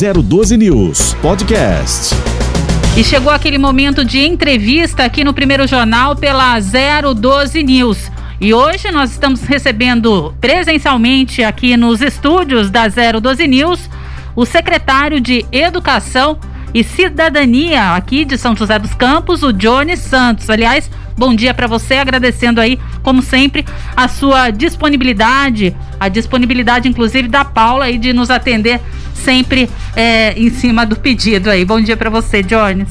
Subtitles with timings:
[0.00, 2.14] 012 News Podcast.
[2.96, 8.10] E chegou aquele momento de entrevista aqui no primeiro jornal pela 012 News.
[8.40, 13.90] E hoje nós estamos recebendo presencialmente aqui nos estúdios da 012 News
[14.34, 16.38] o secretário de Educação
[16.72, 20.48] e Cidadania aqui de São José dos Campos, o Johnny Santos.
[20.48, 20.90] Aliás,
[21.20, 23.62] bom dia para você, agradecendo aí, como sempre,
[23.94, 28.80] a sua disponibilidade, a disponibilidade inclusive da Paula aí de nos atender
[29.12, 31.62] sempre é, em cima do pedido aí.
[31.62, 32.88] Bom dia para você, Jones.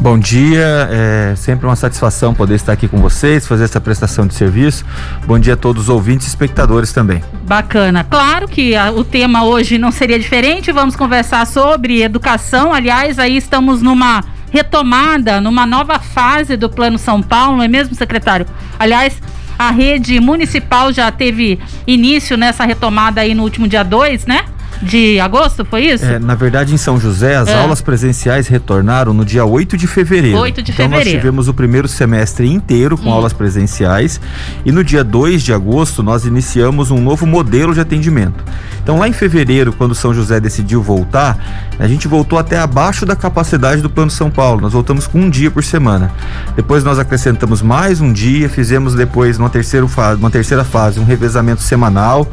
[0.00, 4.34] Bom dia, é sempre uma satisfação poder estar aqui com vocês, fazer essa prestação de
[4.34, 4.84] serviço.
[5.26, 7.24] Bom dia a todos os ouvintes e espectadores também.
[7.44, 8.04] Bacana.
[8.04, 12.72] Claro que a, o tema hoje não seria diferente, vamos conversar sobre educação.
[12.72, 14.22] Aliás, aí estamos numa
[14.54, 18.46] retomada, numa nova fase do Plano São Paulo, não é mesmo, secretário?
[18.78, 19.20] Aliás,
[19.58, 24.44] a rede municipal já teve início nessa retomada aí no último dia 2, né?
[24.82, 26.04] de agosto, foi isso?
[26.04, 27.54] É, na verdade, em São José, as é.
[27.54, 30.38] aulas presenciais retornaram no dia 8 de fevereiro.
[30.38, 31.10] 8 de então, fevereiro.
[31.10, 33.12] nós tivemos o primeiro semestre inteiro com hum.
[33.12, 34.20] aulas presenciais
[34.64, 38.44] e no dia 2 de agosto nós iniciamos um novo modelo de atendimento.
[38.82, 43.16] Então, lá em fevereiro, quando São José decidiu voltar, a gente voltou até abaixo da
[43.16, 44.60] capacidade do Plano São Paulo.
[44.60, 46.12] Nós voltamos com um dia por semana.
[46.54, 51.04] Depois nós acrescentamos mais um dia, fizemos depois, numa terceira fase, uma terceira fase, um
[51.04, 52.28] revezamento semanal.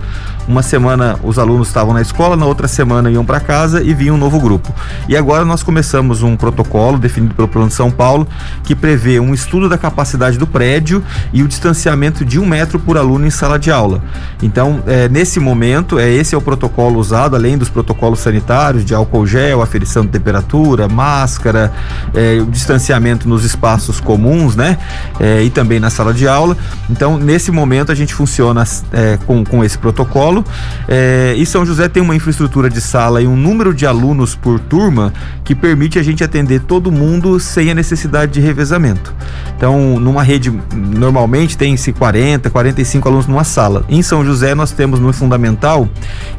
[0.48, 4.14] Uma semana os alunos estavam na escola, na outra semana iam para casa e vinha
[4.14, 4.74] um novo grupo.
[5.08, 8.28] E agora nós começamos um protocolo definido pelo Plano São Paulo
[8.64, 12.98] que prevê um estudo da capacidade do prédio e o distanciamento de um metro por
[12.98, 14.04] aluno em sala de aula.
[14.42, 18.94] Então, é, nesse momento, é esse é o protocolo usado, além dos protocolos sanitários de
[18.94, 21.72] álcool gel, aferição de temperatura, máscara,
[22.14, 24.78] é, o distanciamento nos espaços comuns, né?
[25.20, 26.58] É, e também na sala de aula.
[26.90, 30.44] Então, nesse momento, a gente funciona é, com, com esse protocolo.
[30.88, 34.60] É, e São José tem uma infraestrutura de sala e um número de alunos por
[34.60, 39.14] turma que permite a gente atender todo mundo sem a necessidade de revezamento.
[39.56, 43.86] Então, numa rede, normalmente tem-se 40, 45 alunos numa sala.
[43.88, 45.88] Em São José, nós temos no Fundamental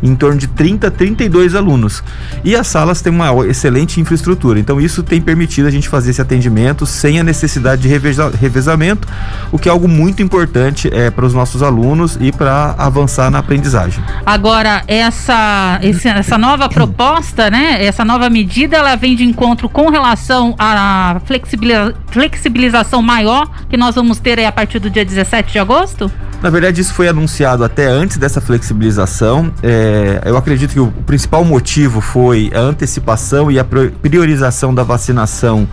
[0.03, 2.03] em torno de 30, 32 alunos.
[2.45, 4.59] E as salas têm uma excelente infraestrutura.
[4.59, 9.07] Então, isso tem permitido a gente fazer esse atendimento sem a necessidade de reveza, revezamento,
[9.53, 13.39] o que é algo muito importante é, para os nossos alunos e para avançar na
[13.39, 14.03] aprendizagem.
[14.27, 20.57] Agora, essa, essa nova proposta, né, essa nova medida, ela vem de encontro com relação
[20.59, 26.11] à flexibiliza, flexibilização maior que nós vamos ter a partir do dia 17 de agosto?
[26.43, 29.53] Na verdade, isso foi anunciado até antes dessa flexibilização.
[29.63, 35.69] É, eu acredito que o principal motivo foi a antecipação e a priorização da vacinação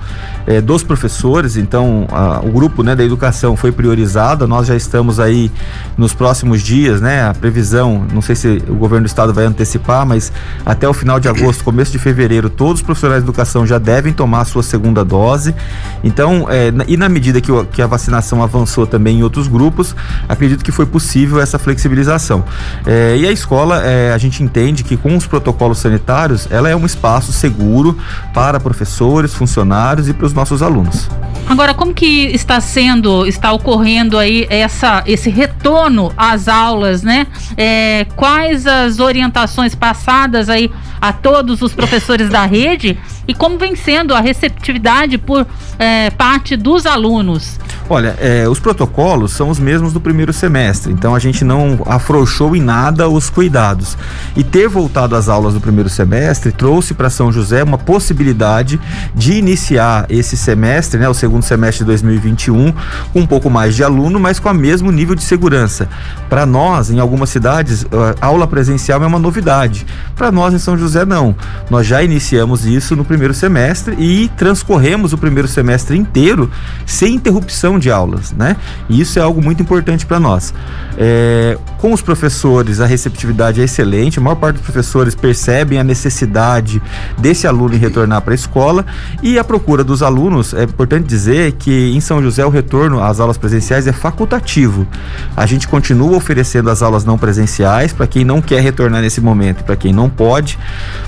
[0.45, 1.57] é, dos professores.
[1.57, 4.47] Então, a, o grupo né, da educação foi priorizado.
[4.47, 5.51] Nós já estamos aí
[5.97, 7.23] nos próximos dias, né?
[7.23, 10.31] A previsão, não sei se o governo do estado vai antecipar, mas
[10.65, 14.13] até o final de agosto, começo de fevereiro, todos os profissionais de educação já devem
[14.13, 15.55] tomar a sua segunda dose.
[16.03, 19.95] Então, é, e na medida que, que a vacinação avançou também em outros grupos,
[20.27, 22.43] acredito que foi possível essa flexibilização.
[22.85, 23.81] É, e a escola,
[24.13, 27.97] a gente entende que com os protocolos sanitários, ela é um espaço seguro
[28.33, 31.07] para professores, funcionários e para os nossos alunos.
[31.47, 37.25] Agora, como que está sendo, está ocorrendo aí essa, esse retorno às aulas, né?
[37.57, 40.69] É, quais as orientações passadas aí
[41.01, 45.45] a todos os professores da rede e como vem sendo a receptividade por
[45.77, 47.59] é, parte dos alunos?
[47.89, 52.55] Olha, é, os protocolos são os mesmos do primeiro semestre, então a gente não afrouxou
[52.55, 53.97] em nada os cuidados.
[54.35, 58.79] E ter voltado às aulas do primeiro semestre trouxe para São José uma possibilidade
[59.13, 62.73] de iniciar esse semestre, né, o segundo semestre de 2021,
[63.13, 65.87] com um pouco mais de aluno, mas com o mesmo nível de segurança.
[66.29, 67.85] Para nós, em algumas cidades,
[68.21, 69.85] a aula presencial é uma novidade.
[70.15, 71.35] Para nós, em São José, não.
[71.69, 76.49] Nós já iniciamos isso no primeiro semestre e transcorremos o primeiro semestre inteiro
[76.85, 78.55] sem interrupção de aulas, né?
[78.87, 80.53] E isso é algo muito importante para nós.
[80.97, 85.83] É, com os professores, a receptividade é excelente, a maior parte dos professores percebem a
[85.83, 86.68] necessidade
[87.17, 88.85] desse aluno em retornar para a escola
[89.23, 93.19] e a procura dos alunos, é importante dizer que em São José o retorno às
[93.19, 94.87] aulas presenciais é facultativo.
[95.35, 99.63] A gente continua oferecendo as aulas não presenciais para quem não quer retornar nesse momento,
[99.63, 100.59] para quem não pode.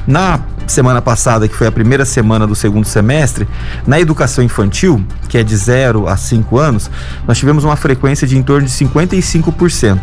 [0.07, 3.47] Na semana passada, que foi a primeira semana do segundo semestre,
[3.85, 6.89] na educação infantil, que é de 0 a 5 anos,
[7.27, 9.99] nós tivemos uma frequência de em torno de 55%.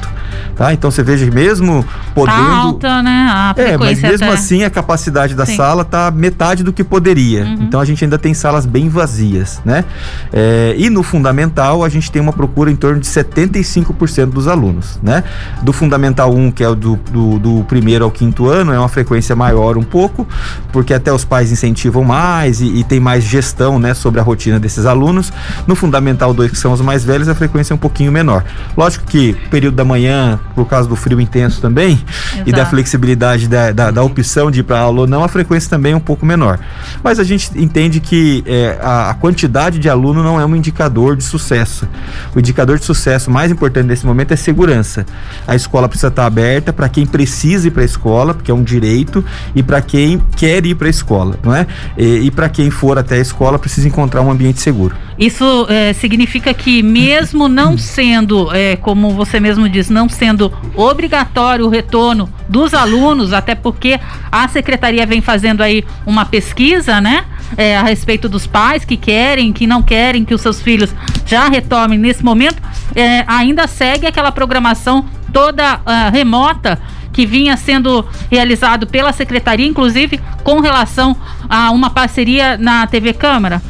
[0.55, 0.73] Tá?
[0.73, 1.85] Então você veja que mesmo
[2.15, 2.37] podendo.
[2.37, 3.29] Tá alta, né?
[3.31, 4.35] A é, mas mesmo até...
[4.35, 5.44] assim a capacidade da.
[5.56, 7.45] Sala está metade do que poderia.
[7.45, 7.59] Uhum.
[7.62, 9.85] Então a gente ainda tem salas bem vazias, né?
[10.33, 14.99] É, e no fundamental a gente tem uma procura em torno de 75% dos alunos,
[15.03, 15.25] né?
[15.62, 18.89] Do fundamental 1, que é o do, do, do primeiro ao quinto ano, é uma
[18.89, 20.27] frequência maior um pouco,
[20.73, 24.59] porque até os pais incentivam mais e, e tem mais gestão, né, sobre a rotina
[24.59, 25.33] desses alunos.
[25.67, 28.44] No fundamental 2, que são os mais velhos, a frequência é um pouquinho menor.
[28.77, 31.93] Lógico que período da manhã, por causa do frio intenso também,
[32.33, 32.49] Exato.
[32.49, 35.70] e da flexibilidade da, da, da, opção de ir para aula ou não, a frequência
[35.70, 36.58] também é um pouco menor.
[37.02, 41.17] Mas a gente entende que é, a, a quantidade de aluno não é um indicador
[41.17, 41.87] de sucesso.
[42.35, 45.06] O indicador de sucesso mais importante nesse momento é segurança.
[45.46, 48.64] A escola precisa estar aberta para quem precisa ir para a escola, porque é um
[48.64, 49.25] direito,
[49.55, 51.67] e para quem quer ir para a escola, não é?
[51.96, 54.96] E, e para quem for até a escola precisa encontrar um ambiente seguro.
[55.19, 61.67] Isso é, significa que mesmo não sendo, é, como você mesmo disse, não sendo obrigatório
[61.67, 63.99] o retorno dos alunos, até porque
[64.31, 67.25] a secretaria vem fazendo aí uma pesquisa, né?
[67.56, 70.94] É, a respeito dos pais que querem, que não querem que os seus filhos
[71.26, 72.62] já retomem nesse momento,
[72.94, 76.79] é, ainda segue aquela programação toda uh, remota
[77.12, 81.17] que vinha sendo realizado pela secretaria, inclusive com relação
[81.49, 83.61] a uma parceria na TV Câmara?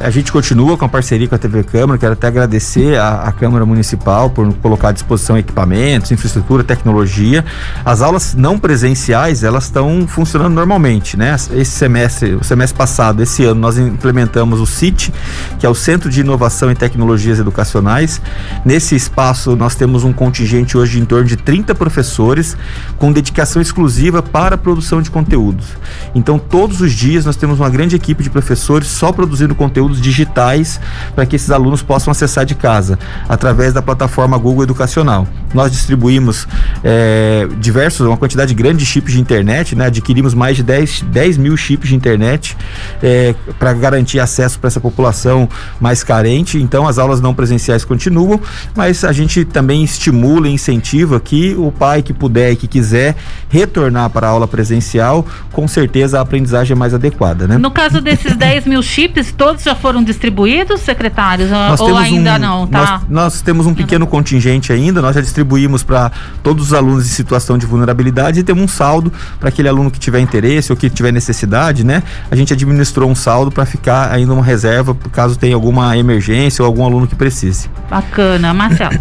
[0.00, 3.64] A gente continua com a parceria com a TV Câmara, quero até agradecer a, Câmara
[3.64, 7.44] Municipal por colocar à disposição equipamentos, infraestrutura, tecnologia.
[7.84, 11.34] As aulas não presenciais, elas estão funcionando normalmente, né?
[11.52, 15.12] Esse semestre, o semestre passado, esse ano, nós implementamos o CIT,
[15.58, 18.20] que é o Centro de Inovação e Tecnologias Educacionais.
[18.64, 22.56] Nesse espaço, nós temos um contingente hoje em torno de 30 professores
[22.98, 25.66] com dedicação exclusiva para a produção de conteúdos.
[26.14, 30.00] Então, todos os dias nós temos uma grande equipe de professores só produzindo conteúdo conteúdos
[30.00, 30.80] digitais
[31.14, 32.98] para que esses alunos possam acessar de casa,
[33.28, 35.26] através da plataforma Google Educacional.
[35.52, 36.48] Nós distribuímos
[36.82, 39.86] é, diversos, uma quantidade grande de chips de internet, né?
[39.86, 42.56] adquirimos mais de 10, 10 mil chips de internet
[43.02, 45.48] é, para garantir acesso para essa população
[45.80, 46.60] mais carente.
[46.60, 48.40] Então, as aulas não presenciais continuam,
[48.74, 53.14] mas a gente também estimula e incentiva que o pai que puder e que quiser
[53.48, 57.46] retornar para a aula presencial, com certeza a aprendizagem é mais adequada.
[57.46, 57.58] Né?
[57.58, 61.50] No caso desses 10 mil chips, todos já foram distribuídos, secretários?
[61.50, 62.66] Nós ou ainda um, não?
[62.66, 62.78] Tá?
[62.78, 66.10] Nós, nós, temos um pequeno contingente ainda, nós já distribuímos para
[66.42, 69.98] todos os alunos em situação de vulnerabilidade e temos um saldo para aquele aluno que
[69.98, 72.02] tiver interesse ou que tiver necessidade, né?
[72.30, 76.66] A gente administrou um saldo para ficar ainda uma reserva caso tenha alguma emergência ou
[76.66, 77.70] algum aluno que precise.
[77.88, 78.54] Bacana.
[78.54, 78.98] Marcelo.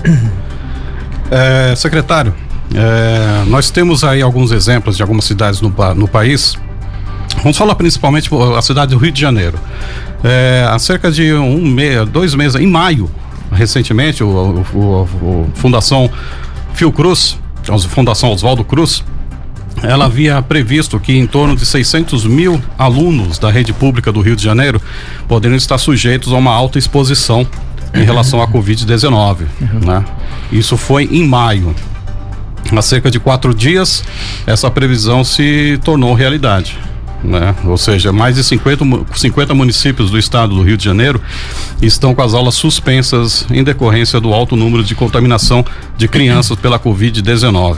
[1.32, 2.34] é, secretário,
[2.74, 6.58] é, nós temos aí alguns exemplos de algumas cidades no, no país
[7.42, 9.58] Vamos falar principalmente a cidade do Rio de Janeiro.
[10.24, 13.10] É, há cerca de um mês, dois meses, em maio,
[13.52, 14.28] recentemente, o,
[14.74, 16.10] o, o, Fundação
[16.74, 17.38] Fiocruz,
[17.70, 19.04] a Fundação Oswaldo Cruz,
[19.82, 24.36] ela havia previsto que em torno de 600 mil alunos da rede pública do Rio
[24.36, 24.82] de Janeiro
[25.28, 27.46] poderiam estar sujeitos a uma alta exposição
[27.94, 29.40] em relação à Covid-19.
[29.60, 29.80] Uhum.
[29.86, 30.06] Né?
[30.52, 31.76] Isso foi em maio.
[32.72, 34.04] Há cerca de quatro dias,
[34.48, 36.78] essa previsão se tornou realidade
[37.24, 37.56] né?
[37.66, 38.86] Ou seja, mais de 50,
[39.16, 41.22] 50 municípios do estado do Rio de Janeiro
[41.82, 45.66] estão com as aulas suspensas em decorrência do alto número de contaminação
[45.98, 47.78] de crianças pela Covid-19.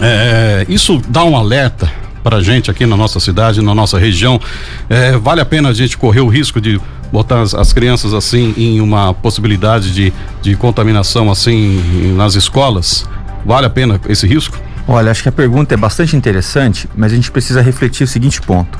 [0.00, 1.90] É, isso dá um alerta
[2.22, 4.40] para a gente aqui na nossa cidade, na nossa região.
[4.88, 6.80] É, vale a pena a gente correr o risco de
[7.12, 10.12] botar as, as, crianças assim em uma possibilidade de,
[10.42, 13.08] de contaminação assim nas escolas?
[13.44, 14.58] Vale a pena esse risco?
[14.86, 18.40] Olha, acho que a pergunta é bastante interessante, mas a gente precisa refletir o seguinte
[18.42, 18.78] ponto.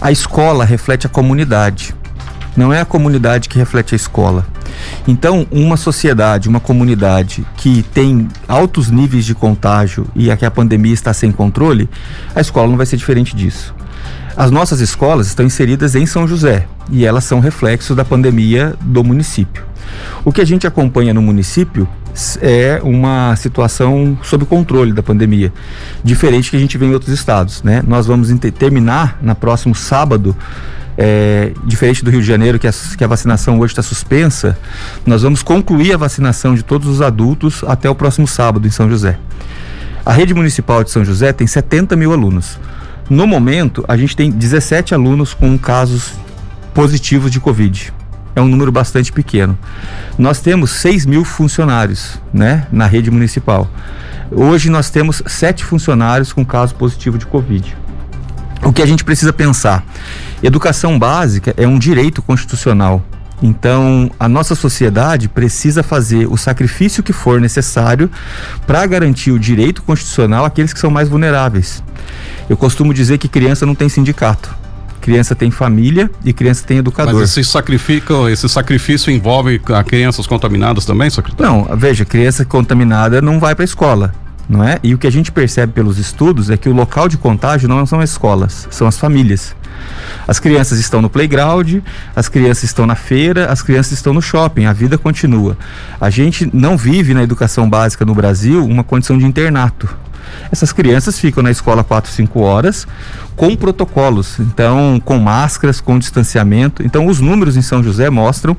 [0.00, 1.94] A escola reflete a comunidade.
[2.56, 4.46] Não é a comunidade que reflete a escola.
[5.06, 10.50] Então, uma sociedade, uma comunidade que tem altos níveis de contágio e a que a
[10.50, 11.86] pandemia está sem controle,
[12.34, 13.74] a escola não vai ser diferente disso.
[14.36, 19.02] As nossas escolas estão inseridas em São José e elas são reflexo da pandemia do
[19.02, 19.64] município.
[20.26, 21.88] O que a gente acompanha no município
[22.42, 25.50] é uma situação sob controle da pandemia,
[26.04, 27.82] diferente que a gente vê em outros estados, né?
[27.86, 28.28] Nós vamos
[28.58, 30.36] terminar na próximo sábado
[30.98, 34.58] é, diferente do Rio de Janeiro, que a, que a vacinação hoje está suspensa,
[35.06, 38.90] nós vamos concluir a vacinação de todos os adultos até o próximo sábado em São
[38.90, 39.18] José.
[40.04, 42.58] A rede municipal de São José tem 70 mil alunos.
[43.08, 46.12] No momento, a gente tem 17 alunos com casos
[46.74, 47.92] positivos de Covid
[48.36, 49.58] é um número bastante pequeno.
[50.18, 53.68] Nós temos 6 mil funcionários né, na rede municipal.
[54.30, 57.76] Hoje nós temos sete funcionários com caso positivo de Covid.
[58.62, 59.84] o que a gente precisa pensar?
[60.42, 63.02] Educação básica é um direito constitucional.
[63.42, 68.10] Então, a nossa sociedade precisa fazer o sacrifício que for necessário
[68.66, 71.82] para garantir o direito constitucional àqueles que são mais vulneráveis.
[72.48, 74.54] Eu costumo dizer que criança não tem sindicato.
[75.00, 77.14] Criança tem família e criança tem educador.
[77.14, 81.52] Mas esse sacrifício, esse sacrifício envolve crianças contaminadas também, secretário?
[81.52, 84.12] Não, veja, criança contaminada não vai para a escola
[84.48, 84.78] não é?
[84.82, 87.84] E o que a gente percebe pelos estudos é que o local de contágio não
[87.86, 89.54] são as escolas, são as famílias.
[90.26, 91.76] As crianças estão no playground,
[92.14, 95.56] as crianças estão na feira, as crianças estão no shopping, a vida continua.
[96.00, 99.88] A gente não vive na educação básica no Brasil uma condição de internato.
[100.50, 102.86] Essas crianças ficam na escola 4, 5 horas
[103.36, 106.82] com protocolos, então com máscaras, com distanciamento.
[106.84, 108.56] Então os números em São José mostram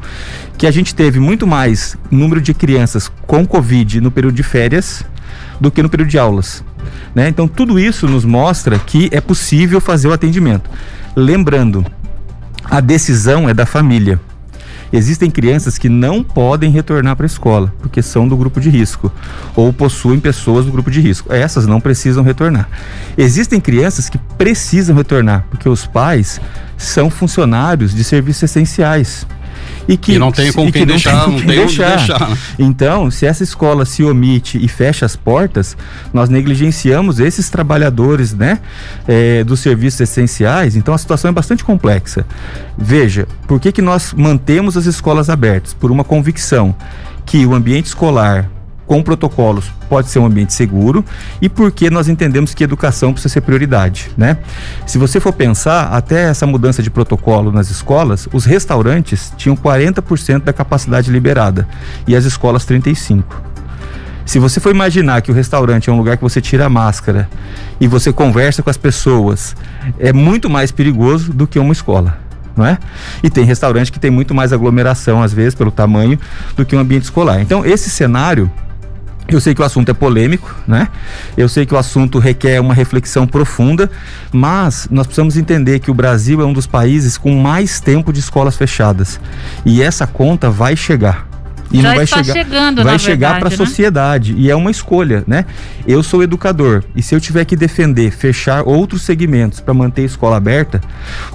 [0.57, 5.03] que a gente teve muito mais número de crianças com Covid no período de férias
[5.59, 6.63] do que no período de aulas.
[7.13, 7.27] Né?
[7.29, 10.69] Então, tudo isso nos mostra que é possível fazer o atendimento.
[11.15, 11.85] Lembrando,
[12.63, 14.19] a decisão é da família.
[14.91, 19.11] Existem crianças que não podem retornar para a escola porque são do grupo de risco
[19.53, 21.33] ou possuem pessoas do grupo de risco.
[21.33, 22.69] Essas não precisam retornar.
[23.17, 26.39] Existem crianças que precisam retornar porque os pais
[26.77, 29.27] são funcionários de serviços essenciais
[29.87, 31.97] e que e não tem com quem deixar, não tem deixar.
[31.97, 32.37] deixar né?
[32.59, 35.77] Então, se essa escola se omite e fecha as portas,
[36.13, 38.59] nós negligenciamos esses trabalhadores, né,
[39.07, 40.75] é, dos serviços essenciais.
[40.75, 42.25] Então, a situação é bastante complexa.
[42.77, 45.73] Veja, por que que nós mantemos as escolas abertas?
[45.73, 46.75] Por uma convicção
[47.25, 48.49] que o ambiente escolar
[48.87, 51.03] com protocolos pode ser um ambiente seguro
[51.41, 54.37] e porque nós entendemos que educação precisa ser prioridade, né?
[54.85, 60.43] Se você for pensar, até essa mudança de protocolo nas escolas, os restaurantes tinham 40%
[60.43, 61.67] da capacidade liberada
[62.07, 63.43] e as escolas 35.
[64.25, 67.29] Se você for imaginar que o restaurante é um lugar que você tira a máscara
[67.79, 69.55] e você conversa com as pessoas,
[69.99, 72.19] é muito mais perigoso do que uma escola.
[72.59, 72.75] É?
[73.21, 76.19] E tem restaurante que tem muito mais aglomeração, às vezes, pelo tamanho,
[76.55, 77.39] do que um ambiente escolar.
[77.39, 78.49] Então, esse cenário
[79.29, 80.87] eu sei que o assunto é polêmico, né?
[81.35, 83.89] Eu sei que o assunto requer uma reflexão profunda,
[84.31, 88.19] mas nós precisamos entender que o Brasil é um dos países com mais tempo de
[88.19, 89.19] escolas fechadas.
[89.65, 91.27] E essa conta vai chegar.
[91.71, 93.57] E Já não vai chegar, chegando, vai chegar para a né?
[93.57, 95.45] sociedade e é uma escolha, né?
[95.87, 100.05] Eu sou educador e se eu tiver que defender fechar outros segmentos para manter a
[100.05, 100.81] escola aberta,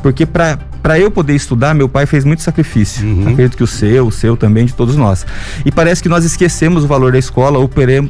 [0.03, 3.07] porque para para eu poder estudar, meu pai fez muito sacrifício.
[3.07, 3.29] Uhum.
[3.29, 5.25] Acredito que o seu, o seu também, de todos nós.
[5.65, 8.09] E parece que nós esquecemos o valor da escola, ou pelo,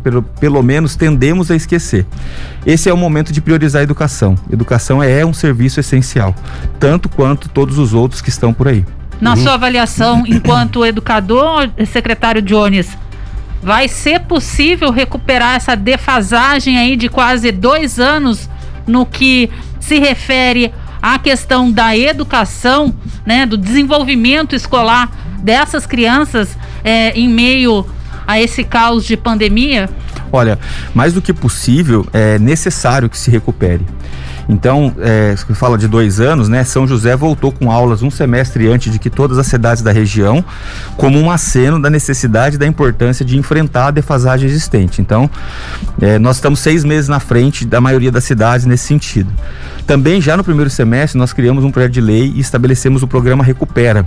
[0.00, 2.06] pelo, pelo menos tendemos a esquecer.
[2.64, 4.36] Esse é o momento de priorizar a educação.
[4.52, 6.32] Educação é um serviço essencial,
[6.78, 8.84] tanto quanto todos os outros que estão por aí.
[9.22, 9.36] Na uhum.
[9.36, 12.98] sua avaliação, enquanto educador, secretário Jones,
[13.62, 18.50] vai ser possível recuperar essa defasagem aí de quase dois anos
[18.84, 19.48] no que
[19.78, 22.92] se refere a questão da educação,
[23.24, 27.86] né, do desenvolvimento escolar dessas crianças é, em meio
[28.26, 29.88] a esse caos de pandemia?
[30.32, 30.58] Olha,
[30.92, 33.86] mais do que possível, é necessário que se recupere.
[34.48, 36.64] Então, é, fala de dois anos, né?
[36.64, 40.44] São José voltou com aulas um semestre antes de que todas as cidades da região,
[40.96, 45.00] como um aceno da necessidade da importância de enfrentar a defasagem existente.
[45.00, 45.30] Então,
[46.00, 49.30] é, nós estamos seis meses na frente da maioria das cidades nesse sentido.
[49.86, 53.44] Também, já no primeiro semestre, nós criamos um projeto de lei e estabelecemos o programa
[53.44, 54.06] Recupera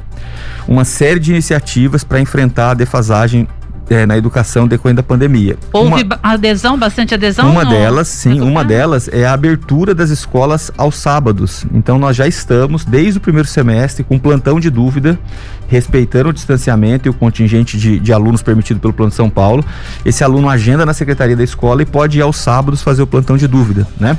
[0.68, 3.48] uma série de iniciativas para enfrentar a defasagem
[3.90, 5.58] é, na educação decorrendo da pandemia.
[5.72, 7.50] Houve uma, adesão, bastante adesão?
[7.50, 11.66] Uma delas, sim, uma delas é a abertura das escolas aos sábados.
[11.74, 15.20] Então nós já estamos, desde o primeiro semestre, com plantão de dúvida
[15.68, 19.64] respeitando o distanciamento e o contingente de, de, alunos permitido pelo Plano de São Paulo.
[20.06, 23.38] Esse aluno agenda na secretaria da escola e pode ir aos sábados fazer o plantão
[23.38, 24.18] de dúvida, né?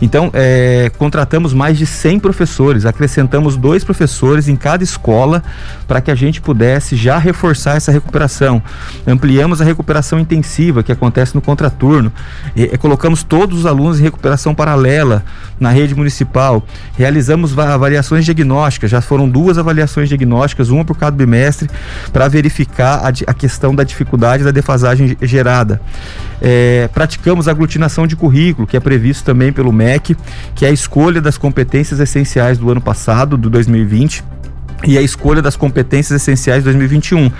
[0.00, 5.42] Então, é, contratamos mais de 100 professores, acrescentamos dois professores em cada escola
[5.86, 8.62] para que a gente pudesse já reforçar essa recuperação.
[9.06, 12.12] Ampliamos a recuperação intensiva que acontece no contraturno.
[12.54, 15.24] E, e, colocamos todos os alunos em recuperação paralela
[15.60, 16.66] na rede municipal.
[16.96, 21.68] Realizamos avaliações diagnósticas, já foram duas avaliações diagnósticas, uma por cada bimestre,
[22.12, 25.80] para verificar a, a, questão da dificuldade da defasagem gerada.
[26.42, 30.16] É, praticamos aglutinação de currículo, que é previsto também pelo MEC,
[30.54, 34.24] que é a escolha das competências essenciais do ano passado, do 2020
[34.84, 37.30] e a escolha das competências essenciais de 2021.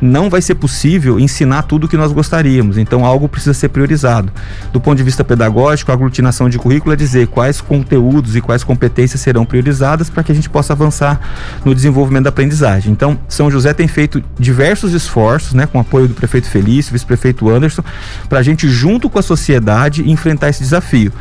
[0.00, 4.32] Não vai ser possível ensinar tudo o que nós gostaríamos, então algo precisa ser priorizado.
[4.72, 8.62] Do ponto de vista pedagógico, a aglutinação de currículo é dizer quais conteúdos e quais
[8.62, 11.20] competências serão priorizadas para que a gente possa avançar
[11.64, 12.92] no desenvolvimento da aprendizagem.
[12.92, 17.82] Então, São José tem feito diversos esforços, né, com apoio do prefeito Felício, vice-prefeito Anderson,
[18.28, 21.12] para a gente, junto com a sociedade, enfrentar esse desafio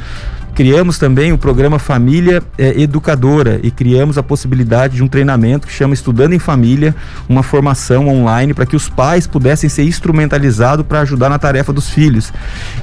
[0.55, 5.74] Criamos também o programa Família é, Educadora e criamos a possibilidade de um treinamento que
[5.74, 6.95] chama Estudando em Família,
[7.27, 11.89] uma formação online para que os pais pudessem ser instrumentalizados para ajudar na tarefa dos
[11.89, 12.31] filhos.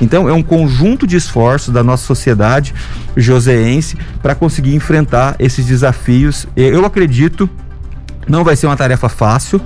[0.00, 2.74] Então, é um conjunto de esforços da nossa sociedade
[3.16, 6.48] joseense para conseguir enfrentar esses desafios.
[6.56, 7.48] Eu acredito
[8.28, 9.60] não vai ser uma tarefa fácil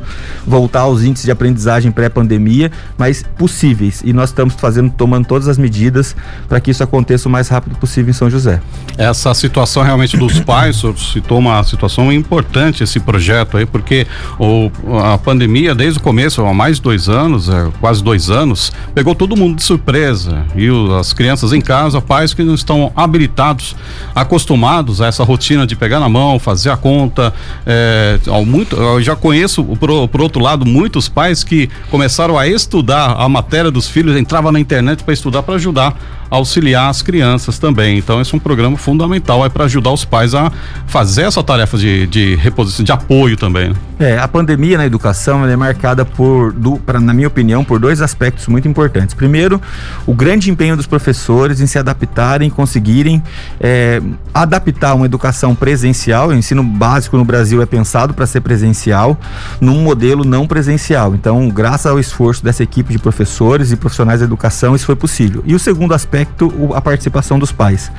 [0.46, 4.02] voltar aos índices de aprendizagem pré-pandemia, mas possíveis.
[4.04, 6.16] E nós estamos fazendo, tomando todas as medidas
[6.48, 8.60] para que isso aconteça o mais rápido possível em São José.
[8.96, 14.06] Essa situação realmente dos pais, o citou uma situação importante esse projeto aí, porque
[14.38, 18.72] o, a pandemia, desde o começo, há mais de dois anos, é, quase dois anos,
[18.94, 20.44] pegou todo mundo de surpresa.
[20.54, 23.76] E o, as crianças em casa, pais que não estão habilitados,
[24.14, 27.32] acostumados a essa rotina de pegar na mão, fazer a conta,
[27.66, 32.46] é, ao muito, eu já conheço, por, por outro lado, muitos pais que começaram a
[32.46, 35.96] estudar a matéria dos filhos, entrava na internet para estudar para ajudar
[36.30, 37.98] auxiliar as crianças também.
[37.98, 40.50] Então, esse é um programa fundamental é para ajudar os pais a
[40.86, 43.70] fazer essa tarefa de, de reposição, de apoio também.
[43.70, 43.76] Né?
[43.98, 48.00] É, a pandemia na educação é marcada por, do, pra, na minha opinião, por dois
[48.00, 49.14] aspectos muito importantes.
[49.14, 49.60] Primeiro,
[50.06, 53.22] o grande empenho dos professores em se adaptarem, conseguirem
[53.60, 54.02] é,
[54.34, 56.28] adaptar uma educação presencial.
[56.28, 59.16] O ensino básico no Brasil é pensado para ser presencial,
[59.60, 61.14] num modelo não presencial.
[61.14, 65.42] Então, graças ao esforço dessa equipe de professores e profissionais da educação, isso foi possível.
[65.46, 67.92] E o segundo aspecto a participação dos pais.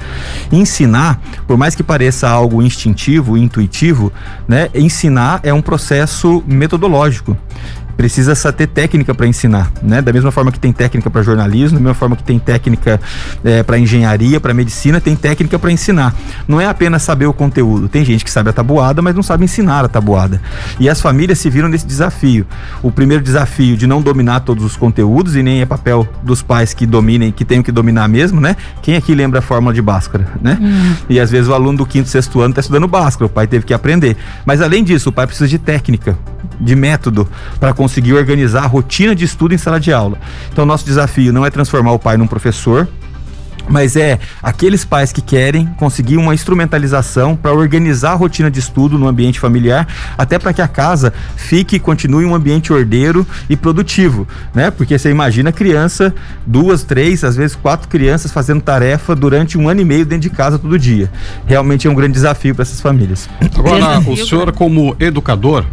[0.51, 4.11] Ensinar, por mais que pareça algo instintivo, intuitivo,
[4.47, 7.37] né, ensinar é um processo metodológico
[7.95, 10.01] precisa ter técnica para ensinar, né?
[10.01, 12.99] Da mesma forma que tem técnica para jornalismo, da mesma forma que tem técnica
[13.43, 16.13] é, para engenharia, para medicina, tem técnica para ensinar.
[16.47, 17.87] Não é apenas saber o conteúdo.
[17.87, 20.41] Tem gente que sabe a tabuada, mas não sabe ensinar a tabuada.
[20.79, 22.45] E as famílias se viram nesse desafio.
[22.81, 26.73] O primeiro desafio de não dominar todos os conteúdos e nem é papel dos pais
[26.73, 28.55] que dominem, que tenham que dominar mesmo, né?
[28.81, 30.57] Quem aqui lembra a fórmula de Bhaskara, né?
[30.61, 30.95] Hum.
[31.09, 33.65] E às vezes o aluno do quinto, sexto ano está estudando Bhaskara, o pai teve
[33.65, 34.17] que aprender.
[34.45, 36.17] Mas além disso, o pai precisa de técnica,
[36.59, 37.27] de método
[37.59, 40.17] para conseguir organizar a rotina de estudo em sala de aula.
[40.51, 42.87] Então, nosso desafio não é transformar o pai num professor,
[43.67, 48.97] mas é aqueles pais que querem conseguir uma instrumentalização para organizar a rotina de estudo
[48.97, 53.55] no ambiente familiar, até para que a casa fique e continue um ambiente ordeiro e
[53.55, 54.71] produtivo, né?
[54.71, 56.13] Porque você imagina criança,
[56.45, 60.35] duas, três, às vezes quatro crianças fazendo tarefa durante um ano e meio dentro de
[60.35, 61.11] casa todo dia.
[61.45, 63.29] Realmente é um grande desafio para essas famílias.
[63.57, 65.65] Agora, o senhor como educador,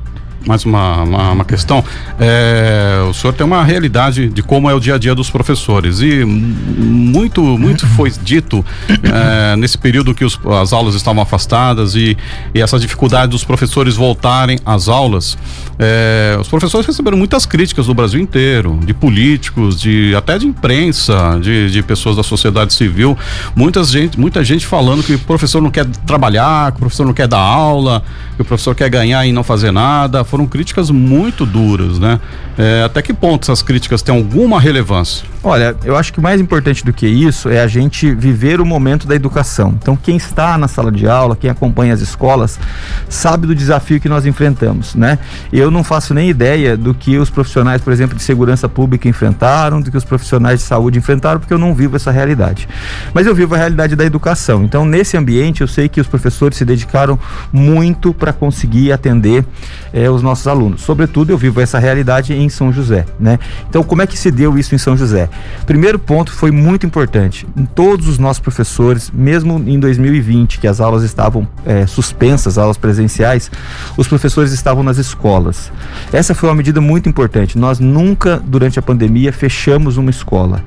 [0.46, 1.84] mais uma, uma, uma questão.
[2.18, 6.00] É, o senhor tem uma realidade de como é o dia a dia dos professores
[6.00, 12.16] e muito, muito foi dito é, nesse período que os, as aulas estavam afastadas e,
[12.54, 15.36] e essa dificuldade dos professores voltarem às aulas.
[15.78, 21.38] É, os professores receberam muitas críticas do Brasil inteiro, de políticos, de até de imprensa,
[21.40, 23.16] de, de pessoas da sociedade civil,
[23.54, 27.14] muita gente, muita gente falando que o professor não quer trabalhar, que o professor não
[27.14, 28.02] quer dar aula,
[28.36, 32.18] que o professor quer ganhar e não fazer nada foram críticas muito duras, né?
[32.56, 35.26] É, até que ponto essas críticas têm alguma relevância?
[35.44, 39.08] Olha, eu acho que mais importante do que isso é a gente viver o momento
[39.08, 39.74] da educação.
[39.76, 42.60] Então, quem está na sala de aula, quem acompanha as escolas,
[43.08, 45.18] sabe do desafio que nós enfrentamos, né?
[45.52, 49.80] Eu não faço nem ideia do que os profissionais, por exemplo, de segurança pública enfrentaram,
[49.80, 52.68] do que os profissionais de saúde enfrentaram, porque eu não vivo essa realidade.
[53.12, 54.62] Mas eu vivo a realidade da educação.
[54.62, 57.18] Então, nesse ambiente, eu sei que os professores se dedicaram
[57.52, 59.44] muito para conseguir atender
[59.92, 60.82] é, os nossos alunos.
[60.82, 63.40] Sobretudo, eu vivo essa realidade em São José, né?
[63.68, 65.31] Então, como é que se deu isso em São José?
[65.66, 67.46] Primeiro ponto foi muito importante.
[67.56, 72.76] Em todos os nossos professores, mesmo em 2020, que as aulas estavam é, suspensas, aulas
[72.76, 73.50] presenciais,
[73.96, 75.70] os professores estavam nas escolas.
[76.12, 77.56] Essa foi uma medida muito importante.
[77.56, 80.62] Nós nunca, durante a pandemia, fechamos uma escola.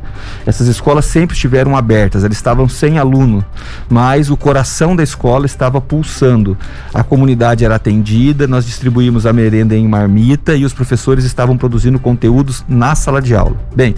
[0.46, 3.44] Essas escolas sempre estiveram abertas, elas estavam sem aluno,
[3.90, 6.58] mas o coração da escola estava pulsando.
[6.94, 12.00] A comunidade era atendida, nós distribuímos a merenda em marmita e os professores estavam produzindo
[12.00, 13.56] conteúdos na sala de aula.
[13.76, 13.96] Bem,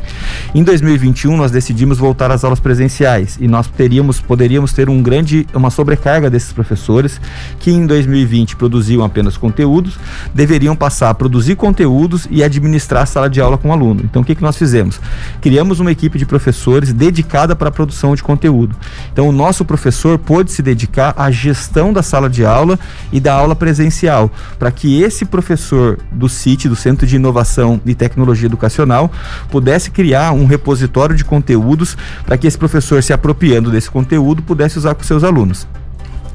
[0.57, 5.45] em 2021 nós decidimos voltar às aulas presenciais e nós teríamos, poderíamos ter um grande,
[5.53, 7.21] uma sobrecarga desses professores
[7.59, 9.99] que em 2020 produziam apenas conteúdos,
[10.33, 14.01] deveriam passar a produzir conteúdos e administrar a sala de aula com o aluno.
[14.03, 14.99] Então o que, que nós fizemos?
[15.41, 18.75] Criamos uma equipe de professores dedicada para a produção de conteúdo.
[19.13, 22.79] Então o nosso professor pôde se dedicar à gestão da sala de aula
[23.11, 27.93] e da aula presencial, para que esse professor do CIT, do Centro de Inovação e
[27.93, 29.11] Tecnologia Educacional,
[29.51, 34.77] pudesse criar um repositório de conteúdos para que esse professor, se apropriando desse conteúdo, pudesse
[34.77, 35.67] usar com seus alunos.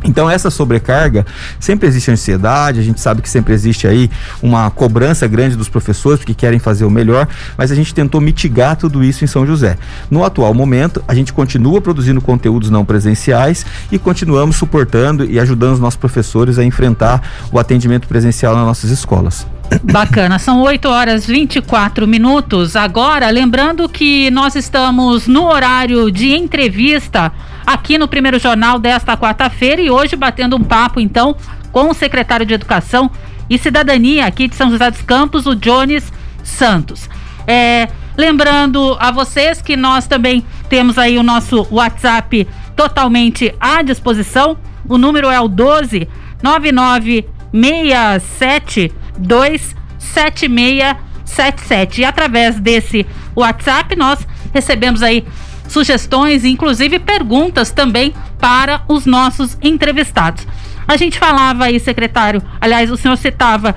[0.04, 1.24] Então essa sobrecarga
[1.60, 4.10] sempre existe ansiedade, a gente sabe que sempre existe aí
[4.42, 8.76] uma cobrança grande dos professores porque querem fazer o melhor, mas a gente tentou mitigar
[8.76, 9.76] tudo isso em São José.
[10.10, 15.74] No atual momento, a gente continua produzindo conteúdos não presenciais e continuamos suportando e ajudando
[15.74, 17.22] os nossos professores a enfrentar
[17.52, 19.46] o atendimento presencial nas nossas escolas.
[19.80, 22.76] Bacana, são 8 horas 24 minutos.
[22.76, 27.32] Agora, lembrando que nós estamos no horário de entrevista
[27.66, 31.34] aqui no primeiro jornal desta quarta-feira e hoje batendo um papo então
[31.70, 33.10] com o secretário de Educação
[33.48, 37.08] e Cidadania aqui de São José dos Campos, o Jones Santos.
[37.46, 44.56] É, lembrando a vocês que nós também temos aí o nosso WhatsApp totalmente à disposição.
[44.88, 46.08] O número é o 12
[46.42, 51.98] 9967 27677.
[51.98, 55.24] E através desse WhatsApp nós recebemos aí
[55.68, 60.46] sugestões inclusive perguntas também para os nossos entrevistados.
[60.86, 63.74] A gente falava aí, secretário, aliás, o senhor citava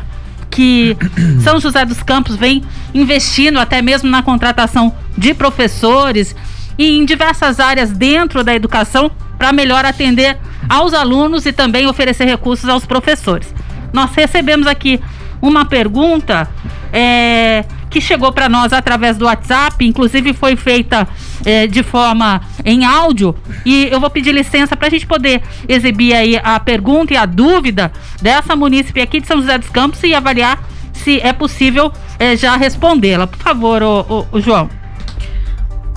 [0.49, 0.97] que
[1.43, 6.35] São José dos Campos vem investindo até mesmo na contratação de professores
[6.77, 12.25] e em diversas áreas dentro da educação para melhor atender aos alunos e também oferecer
[12.25, 13.53] recursos aos professores.
[13.93, 14.99] Nós recebemos aqui
[15.47, 16.47] uma pergunta
[16.91, 21.07] é, que chegou para nós através do WhatsApp, inclusive foi feita
[21.45, 26.13] é, de forma em áudio, e eu vou pedir licença para a gente poder exibir
[26.13, 30.13] aí a pergunta e a dúvida dessa munícipe aqui de São José dos Campos e
[30.13, 30.61] avaliar
[30.93, 33.27] se é possível é, já respondê-la.
[33.27, 34.69] Por favor, o, o, o João.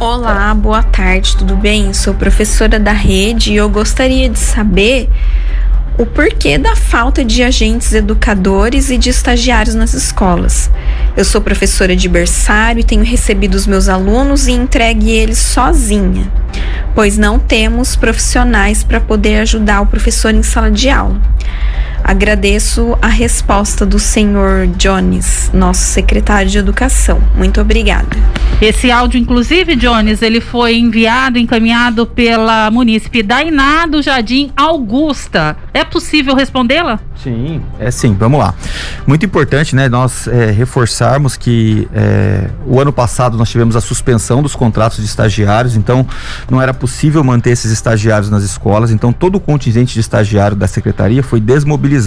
[0.00, 1.92] Olá, boa tarde, tudo bem?
[1.92, 5.10] Sou professora da rede e eu gostaria de saber
[5.98, 10.70] o porquê da falta de agentes educadores e de estagiários nas escolas.
[11.16, 16.30] Eu sou professora de berçário e tenho recebido os meus alunos e entregue eles sozinha,
[16.94, 21.20] pois não temos profissionais para poder ajudar o professor em sala de aula.
[22.08, 27.22] Agradeço a resposta do senhor Jones, nosso secretário de Educação.
[27.36, 28.16] Muito obrigada.
[28.62, 35.54] Esse áudio, inclusive, Jones, ele foi enviado, encaminhado pela munícipe Dainá do Jardim Augusta.
[35.74, 36.98] É possível respondê-la?
[37.22, 38.54] Sim, é sim, vamos lá.
[39.06, 44.42] Muito importante, né, nós é, reforçarmos que é, o ano passado nós tivemos a suspensão
[44.42, 46.06] dos contratos de estagiários, então
[46.50, 50.66] não era possível manter esses estagiários nas escolas, então todo o contingente de estagiário da
[50.66, 51.97] secretaria foi desmobilizado.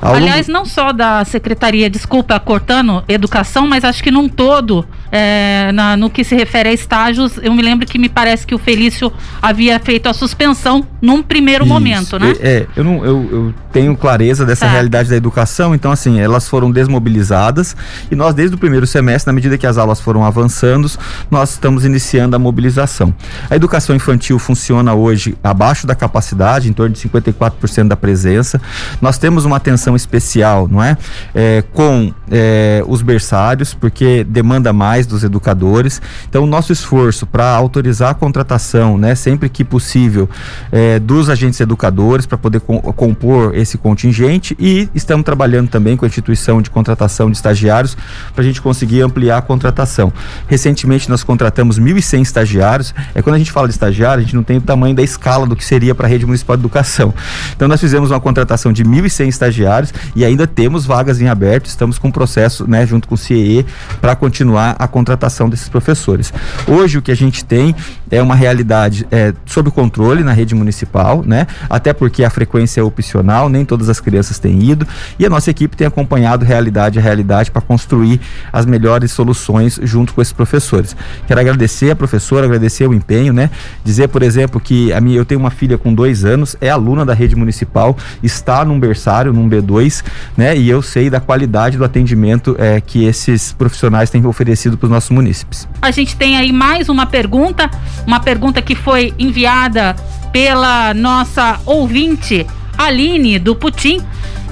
[0.00, 0.58] Ao Aliás, longo...
[0.58, 6.10] não só da secretaria, desculpa, cortando educação, mas acho que num todo, é, na, no
[6.10, 9.78] que se refere a estágios, eu me lembro que me parece que o Felício havia
[9.78, 12.34] feito a suspensão num primeiro Isso, momento, né?
[12.40, 15.74] É, eu, não, eu, eu tenho clareza dessa realidade da educação.
[15.74, 17.76] Então, assim, elas foram desmobilizadas
[18.10, 20.90] e nós, desde o primeiro semestre, na medida que as aulas foram avançando,
[21.30, 23.14] nós estamos iniciando a mobilização.
[23.50, 28.60] A educação infantil funciona hoje abaixo da capacidade, em torno de 54% da presença.
[29.00, 30.96] Nós temos uma atenção especial, não é?
[31.34, 36.00] é com é, os berçários, porque demanda mais dos educadores.
[36.28, 40.30] Então, o nosso esforço para autorizar a contratação, né, sempre que possível,
[40.70, 45.96] é, dos agentes educadores para poder com, compor esse contingente contingente e estamos trabalhando também
[45.96, 47.96] com a instituição de contratação de estagiários
[48.34, 50.12] para a gente conseguir ampliar a contratação.
[50.46, 52.94] Recentemente nós contratamos 1.100 estagiários.
[53.14, 55.46] É quando a gente fala de estagiário, a gente não tem o tamanho da escala
[55.46, 57.12] do que seria para a rede municipal de educação.
[57.54, 61.66] Então nós fizemos uma contratação de 1.100 estagiários e ainda temos vagas em aberto.
[61.66, 63.66] Estamos com um processo, né, junto com o CIE,
[64.00, 66.32] para continuar a contratação desses professores.
[66.68, 67.74] Hoje o que a gente tem
[68.08, 71.46] é uma realidade é, sob controle na rede municipal, né?
[71.68, 74.86] Até porque a frequência é opcional, nem todas as as crianças têm ido
[75.18, 78.20] e a nossa equipe tem acompanhado realidade a realidade para construir
[78.52, 80.94] as melhores soluções junto com esses professores.
[81.26, 83.50] Quero agradecer a professora, agradecer o empenho, né?
[83.84, 87.04] Dizer, por exemplo, que a minha, eu tenho uma filha com dois anos, é aluna
[87.04, 90.04] da rede municipal, está num berçário, num B2,
[90.36, 90.56] né?
[90.56, 94.90] E eu sei da qualidade do atendimento é, que esses profissionais têm oferecido para os
[94.90, 95.68] nossos munícipes.
[95.80, 97.70] A gente tem aí mais uma pergunta,
[98.06, 99.96] uma pergunta que foi enviada
[100.32, 104.02] pela nossa ouvinte Aline, do Putin,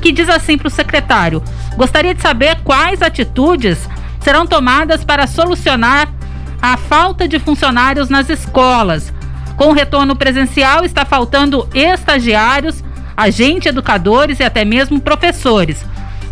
[0.01, 1.43] que diz assim para o secretário:
[1.77, 3.89] Gostaria de saber quais atitudes
[4.21, 6.13] serão tomadas para solucionar
[6.61, 9.13] a falta de funcionários nas escolas.
[9.57, 12.83] Com o retorno presencial, está faltando estagiários,
[13.17, 15.85] agentes educadores e até mesmo professores.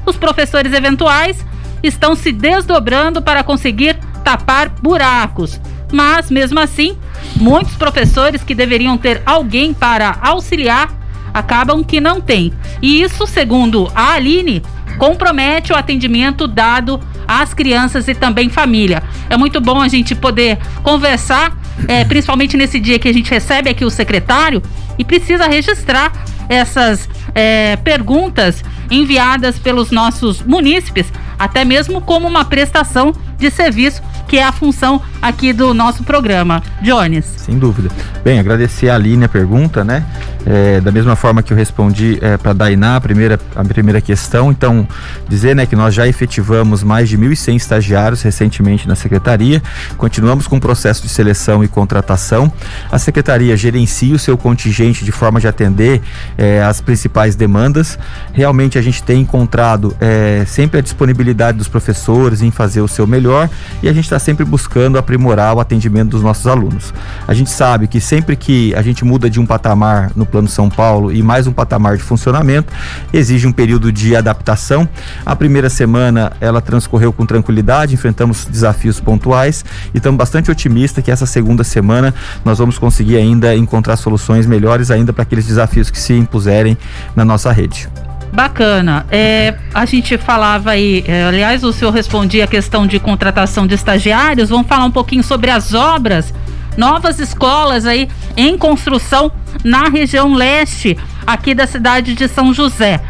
[0.05, 1.44] Os professores eventuais
[1.82, 5.60] estão se desdobrando para conseguir tapar buracos.
[5.92, 6.96] Mas, mesmo assim,
[7.36, 10.90] muitos professores que deveriam ter alguém para auxiliar
[11.34, 12.52] acabam que não tem.
[12.80, 14.62] E isso, segundo a Aline,
[14.98, 19.02] compromete o atendimento dado às crianças e também família.
[19.28, 21.56] É muito bom a gente poder conversar,
[21.88, 24.62] é, principalmente nesse dia que a gente recebe aqui o secretário
[24.98, 26.12] e precisa registrar
[26.48, 31.06] essas é, perguntas enviadas pelos nossos munícipes,
[31.42, 36.62] até mesmo como uma prestação de serviço que é a função aqui do nosso programa.
[36.82, 37.24] Jones.
[37.37, 37.90] Sem dúvida.
[38.24, 40.04] Bem, agradecer a Aline a pergunta, né?
[40.44, 44.00] É, da mesma forma que eu respondi é, para a Dainá a primeira, a primeira
[44.00, 44.87] questão, então
[45.28, 49.62] dizer né, que nós já efetivamos mais de 1.100 estagiários recentemente na Secretaria,
[49.96, 52.52] continuamos com o processo de seleção e contratação.
[52.90, 56.00] A Secretaria gerencia o seu contingente de forma de atender
[56.37, 57.98] é, as principais demandas.
[58.32, 63.06] Realmente a gente tem encontrado é, sempre a disponibilidade dos professores em fazer o seu
[63.06, 63.48] melhor
[63.82, 66.92] e a gente está sempre buscando aprimorar o atendimento dos nossos alunos.
[67.27, 70.68] A gente sabe que sempre que a gente muda de um patamar no Plano São
[70.68, 72.72] Paulo e mais um patamar de funcionamento,
[73.12, 74.87] exige um período de adaptação.
[75.25, 81.11] A primeira semana ela transcorreu com tranquilidade, enfrentamos desafios pontuais e estamos bastante otimistas que
[81.11, 85.98] essa segunda semana nós vamos conseguir ainda encontrar soluções melhores ainda para aqueles desafios que
[85.98, 86.77] se impuserem
[87.16, 87.88] na nossa rede.
[88.32, 89.04] Bacana.
[89.10, 93.74] É, a gente falava aí, é, aliás, o senhor respondia a questão de contratação de
[93.74, 94.48] estagiários.
[94.48, 96.32] Vamos falar um pouquinho sobre as obras,
[96.76, 99.30] novas escolas aí em construção
[99.62, 103.00] na região leste aqui da cidade de São José.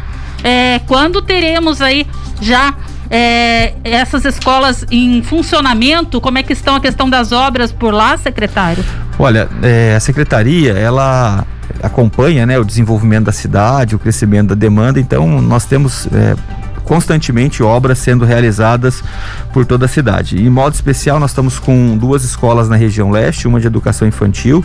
[0.43, 2.05] É, quando teremos aí
[2.41, 2.73] já
[3.09, 6.19] é, essas escolas em funcionamento?
[6.19, 8.83] Como é que estão a questão das obras por lá, secretário?
[9.17, 11.45] Olha, é, a secretaria ela
[11.81, 16.35] acompanha né, o desenvolvimento da cidade, o crescimento da demanda, então nós temos é,
[16.83, 19.03] constantemente obras sendo realizadas
[19.51, 20.41] por toda a cidade.
[20.41, 24.63] Em modo especial, nós estamos com duas escolas na região leste, uma de educação infantil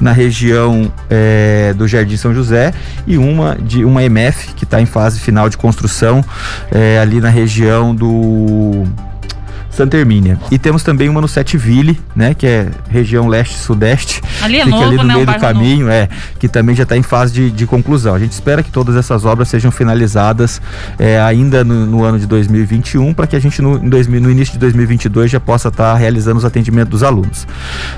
[0.00, 2.72] na região é, do Jardim São José
[3.06, 6.24] e uma de uma MF que está em fase final de construção
[6.70, 8.84] é, ali na região do
[9.70, 10.38] Santa Hermínia.
[10.50, 14.20] E temos também uma no Sete Ville, né, que é região leste-sudeste.
[14.42, 15.92] Ali é fica novo, ali no né, meio do caminho, novo.
[15.92, 18.14] é, que também já está em fase de, de, conclusão.
[18.14, 20.60] A gente espera que todas essas obras sejam finalizadas
[20.98, 24.54] é, ainda no, no, ano de 2021, para que a gente no, 2000, no, início
[24.54, 27.46] de 2022 já possa estar tá realizando os atendimentos dos alunos.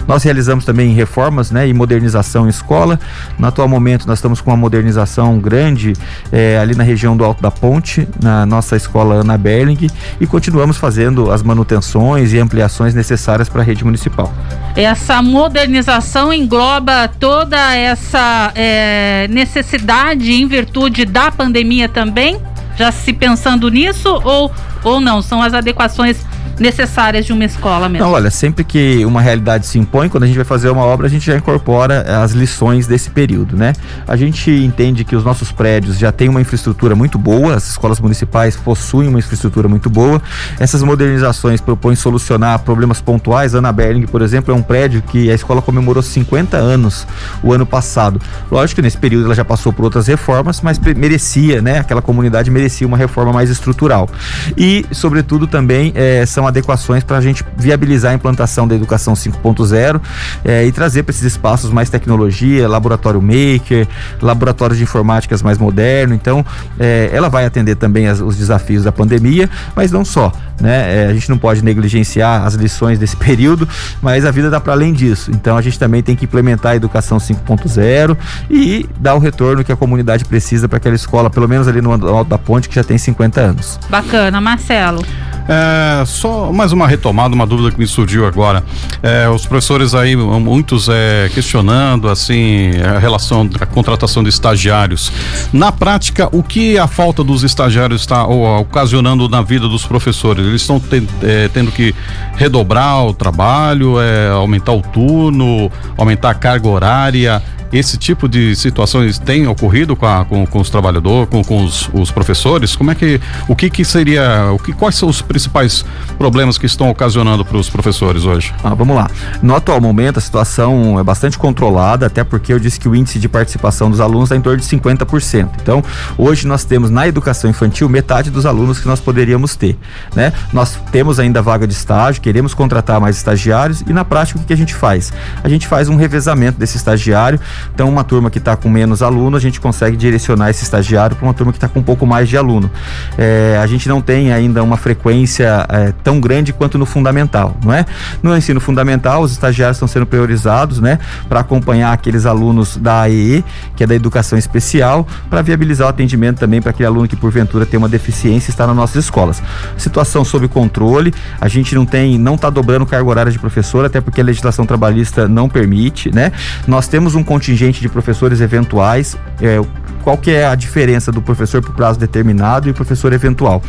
[0.06, 3.00] Nós realizamos também reformas, né, e modernização em escola.
[3.38, 5.94] No atual momento nós estamos com uma modernização grande
[6.30, 9.88] é, ali na região do Alto da Ponte, na nossa escola Ana Berling,
[10.20, 14.32] e continuamos fazendo as manutenções manutenções e ampliações necessárias para a rede municipal.
[14.74, 22.40] Essa modernização engloba toda essa é, necessidade em virtude da pandemia também?
[22.76, 24.50] Já se pensando nisso ou,
[24.82, 25.20] ou não?
[25.20, 26.24] São as adequações
[26.58, 28.06] necessárias de uma escola mesmo.
[28.06, 31.06] Não, olha, sempre que uma realidade se impõe, quando a gente vai fazer uma obra,
[31.06, 33.72] a gente já incorpora as lições desse período, né?
[34.06, 38.00] A gente entende que os nossos prédios já têm uma infraestrutura muito boa, as escolas
[38.00, 40.20] municipais possuem uma infraestrutura muito boa.
[40.58, 43.54] Essas modernizações propõem solucionar problemas pontuais.
[43.54, 47.06] Ana Berling, por exemplo, é um prédio que a escola comemorou 50 anos
[47.42, 48.20] o ano passado.
[48.50, 51.78] Lógico que nesse período ela já passou por outras reformas, mas merecia, né?
[51.78, 54.08] Aquela comunidade merecia uma reforma mais estrutural.
[54.56, 60.00] E, sobretudo, também é, são adequações para a gente viabilizar a implantação da educação 5.0
[60.44, 63.86] é, e trazer para esses espaços mais tecnologia, laboratório maker,
[64.20, 66.14] laboratórios de informáticas mais moderno.
[66.14, 66.44] Então,
[66.78, 70.32] é, ela vai atender também as, os desafios da pandemia, mas não só.
[70.60, 71.04] Né?
[71.04, 73.68] É, a gente não pode negligenciar as lições desse período,
[74.02, 75.30] mas a vida dá para além disso.
[75.30, 78.16] Então, a gente também tem que implementar a educação 5.0
[78.50, 81.92] e dar o retorno que a comunidade precisa para aquela escola, pelo menos ali no
[81.92, 83.78] Alto da Ponte, que já tem 50 anos.
[83.88, 85.02] Bacana, Marcelo.
[85.48, 88.64] É, só mais uma retomada, uma dúvida que me surgiu agora.
[89.02, 95.12] É, os professores aí, muitos é, questionando assim a relação da contratação de estagiários.
[95.52, 100.46] Na prática, o que a falta dos estagiários está ocasionando na vida dos professores?
[100.46, 100.80] Eles estão
[101.22, 101.94] é, tendo que
[102.36, 109.18] redobrar o trabalho, é, aumentar o turno, aumentar a carga horária esse tipo de situações
[109.18, 112.74] tem ocorrido com, a, com, com os trabalhadores, com, com os, os, professores?
[112.74, 115.84] Como é que, o que que seria, o que, quais são os principais
[116.18, 118.52] problemas que estão ocasionando para os professores hoje?
[118.64, 119.08] Ah, vamos lá.
[119.42, 123.18] No atual momento a situação é bastante controlada, até porque eu disse que o índice
[123.18, 125.48] de participação dos alunos está em torno de 50%.
[125.62, 125.82] Então,
[126.18, 129.78] hoje nós temos na educação infantil metade dos alunos que nós poderíamos ter,
[130.14, 130.32] né?
[130.52, 134.48] Nós temos ainda vaga de estágio, queremos contratar mais estagiários e na prática o que,
[134.48, 135.12] que a gente faz?
[135.42, 137.38] A gente faz um revezamento desse estagiário
[137.74, 141.26] então, uma turma que está com menos aluno, a gente consegue direcionar esse estagiário para
[141.26, 142.70] uma turma que está com um pouco mais de aluno.
[143.16, 147.72] É, a gente não tem ainda uma frequência é, tão grande quanto no fundamental, não
[147.72, 147.84] é?
[148.22, 153.44] No ensino fundamental, os estagiários estão sendo priorizados, né, para acompanhar aqueles alunos da AEE,
[153.76, 157.66] que é da educação especial, para viabilizar o atendimento também para aquele aluno que porventura
[157.66, 159.42] tem uma deficiência e está nas nossas escolas.
[159.76, 164.00] Situação sob controle, a gente não tem, não está dobrando carga horária de professor, até
[164.00, 166.32] porque a legislação trabalhista não permite, né?
[166.66, 167.49] Nós temos um contingente
[167.80, 169.16] de professores eventuais.
[169.40, 169.58] É,
[170.02, 173.62] qual que é a diferença do professor por prazo determinado e professor eventual.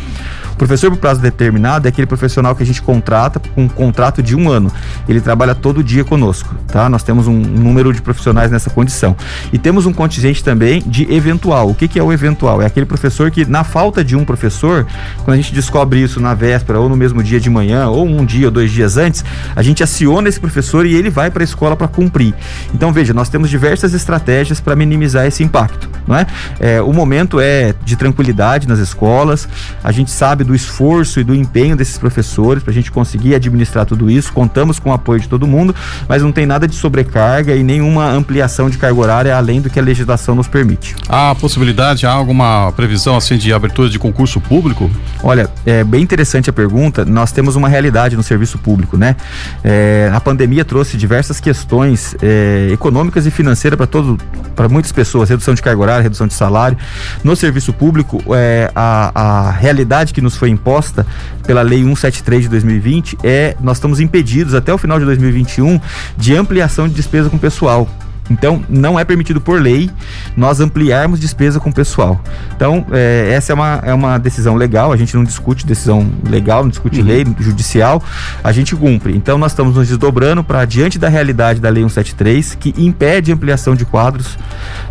[0.53, 4.21] O professor por prazo determinado é aquele profissional que a gente contrata com um contrato
[4.21, 4.71] de um ano.
[5.07, 6.87] Ele trabalha todo dia conosco, tá?
[6.89, 9.15] Nós temos um número de profissionais nessa condição.
[9.51, 11.69] E temos um contingente também de eventual.
[11.69, 12.61] O que, que é o eventual?
[12.61, 14.85] É aquele professor que, na falta de um professor,
[15.23, 18.23] quando a gente descobre isso na véspera ou no mesmo dia de manhã, ou um
[18.23, 19.23] dia ou dois dias antes,
[19.55, 22.35] a gente aciona esse professor e ele vai para a escola para cumprir.
[22.73, 26.20] Então, veja, nós temos diversas estratégias para minimizar esse impacto, não é?
[26.59, 26.81] É?
[26.81, 29.47] O momento é de tranquilidade nas escolas,
[29.83, 33.85] a gente sabe do esforço e do empenho desses professores para a gente conseguir administrar
[33.85, 35.75] tudo isso, contamos com o apoio de todo mundo,
[36.07, 39.79] mas não tem nada de sobrecarga e nenhuma ampliação de carga horária além do que
[39.79, 40.95] a legislação nos permite.
[41.07, 44.89] Há possibilidade, há alguma previsão assim de abertura de concurso público?
[45.23, 47.05] Olha, é bem interessante a pergunta.
[47.05, 49.15] Nós temos uma realidade no serviço público, né?
[49.63, 54.17] É, a pandemia trouxe diversas questões é, econômicas e financeiras para todo,
[54.55, 56.77] para muitas pessoas, redução de carga horária, redução de salário.
[57.23, 61.05] No serviço público, é, a, a realidade que nos foi imposta
[61.45, 65.79] pela Lei 173 de 2020 é nós estamos impedidos até o final de 2021
[66.17, 67.87] de ampliação de despesa com pessoal.
[68.31, 69.89] Então, não é permitido por lei
[70.35, 72.21] nós ampliarmos despesa com o pessoal.
[72.55, 76.63] Então, é, essa é uma, é uma decisão legal, a gente não discute decisão legal,
[76.63, 77.07] não discute uhum.
[77.07, 78.01] lei judicial,
[78.43, 79.15] a gente cumpre.
[79.15, 83.75] Então, nós estamos nos desdobrando para, diante da realidade da Lei 173, que impede ampliação
[83.75, 84.37] de quadros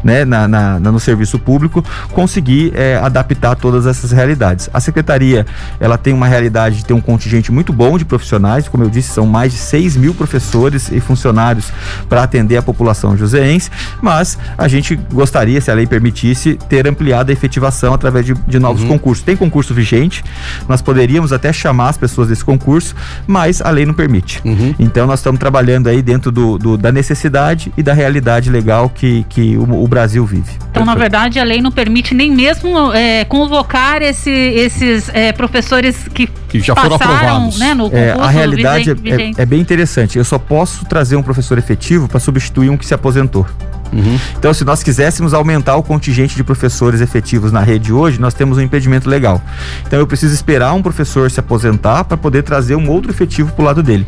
[0.05, 4.69] né, na, na, na no serviço público, conseguir é, adaptar todas essas realidades.
[4.73, 5.47] A Secretaria,
[5.79, 9.11] ela tem uma realidade de ter um contingente muito bom de profissionais, como eu disse,
[9.11, 11.73] são mais de 6 mil professores e funcionários
[12.09, 13.71] para atender a população joseense,
[14.03, 18.59] mas a gente gostaria, se a lei permitisse, ter ampliado a efetivação através de, de
[18.59, 18.89] novos uhum.
[18.89, 19.25] concursos.
[19.25, 20.25] Tem concurso vigente,
[20.69, 22.95] nós poderíamos até chamar as pessoas desse concurso,
[23.27, 24.41] mas a lei não permite.
[24.45, 24.75] Uhum.
[24.79, 29.25] Então nós estamos trabalhando aí dentro do, do, da necessidade e da realidade legal que,
[29.29, 30.53] que o, o Brasil vive.
[30.71, 36.09] Então, na verdade, a lei não permite nem mesmo é, convocar esse, esses é, professores
[36.15, 37.59] que, que já passaram, foram aprovados.
[37.59, 40.19] Né, no concurso é, a realidade vigente, é, é, bem interessante.
[40.19, 43.47] Eu só posso trazer um professor efetivo para substituir um que se aposentou.
[43.93, 44.19] Uhum.
[44.39, 48.59] Então, se nós quiséssemos aumentar o contingente de professores efetivos na rede hoje, nós temos
[48.59, 49.43] um impedimento legal.
[49.87, 53.63] Então, eu preciso esperar um professor se aposentar para poder trazer um outro efetivo para
[53.63, 54.07] o lado dele,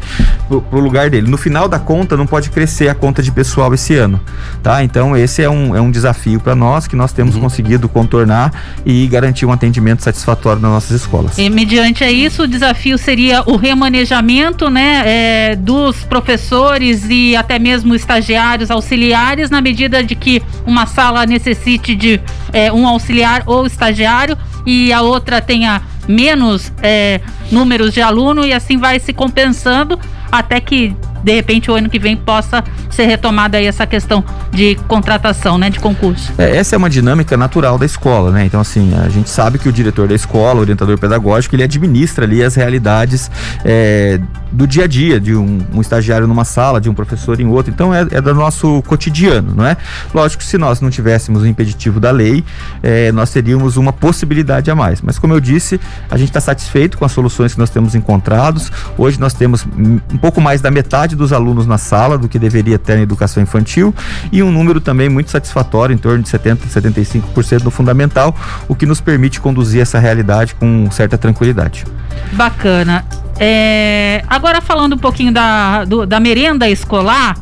[0.48, 1.28] para o lugar dele.
[1.28, 4.20] No final da conta, não pode crescer a conta de pessoal esse ano,
[4.62, 4.82] tá?
[4.84, 7.42] Então, esse é um, é um desafio para nós que nós temos uhum.
[7.42, 8.52] conseguido contornar
[8.84, 11.38] e garantir um atendimento satisfatório nas nossas escolas.
[11.38, 17.94] E mediante isso, o desafio seria o remanejamento, né, é, dos professores e até mesmo
[17.94, 22.20] estagiários, auxiliares na medida medida de que uma sala necessite de
[22.52, 28.52] é, um auxiliar ou estagiário e a outra tenha menos é, números de aluno e
[28.52, 29.98] assim vai se compensando
[30.30, 34.74] até que de repente o ano que vem possa ser retomada aí essa questão de
[34.88, 36.32] contratação, né, de concurso.
[36.38, 38.44] É, essa é uma dinâmica natural da escola, né?
[38.44, 42.24] Então assim, a gente sabe que o diretor da escola, o orientador pedagógico, ele administra
[42.24, 43.30] ali as realidades
[43.64, 44.20] é,
[44.52, 47.72] do dia a dia, de um, um, estagiário numa sala, de um professor em outra.
[47.72, 49.76] Então é, é, do nosso cotidiano, não é?
[50.14, 52.44] Lógico se nós não tivéssemos o impeditivo da lei,
[52.82, 55.00] é, nós teríamos uma possibilidade a mais.
[55.00, 55.80] Mas como eu disse,
[56.10, 58.70] a gente está satisfeito com as soluções que nós temos encontrados.
[58.98, 62.38] Hoje nós temos um pouco mais da metade metade dos alunos na sala do que
[62.38, 63.94] deveria ter na educação infantil
[64.30, 68.34] e um número também muito satisfatório, em torno de 70, 75% no fundamental,
[68.68, 71.84] o que nos permite conduzir essa realidade com certa tranquilidade.
[72.32, 73.04] Bacana.
[73.38, 77.36] É, agora falando um pouquinho da, do, da merenda escolar,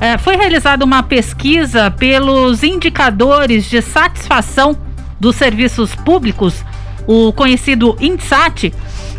[0.00, 4.76] é, foi realizada uma pesquisa pelos indicadores de satisfação
[5.20, 6.64] dos serviços públicos,
[7.06, 8.72] o conhecido INSAT,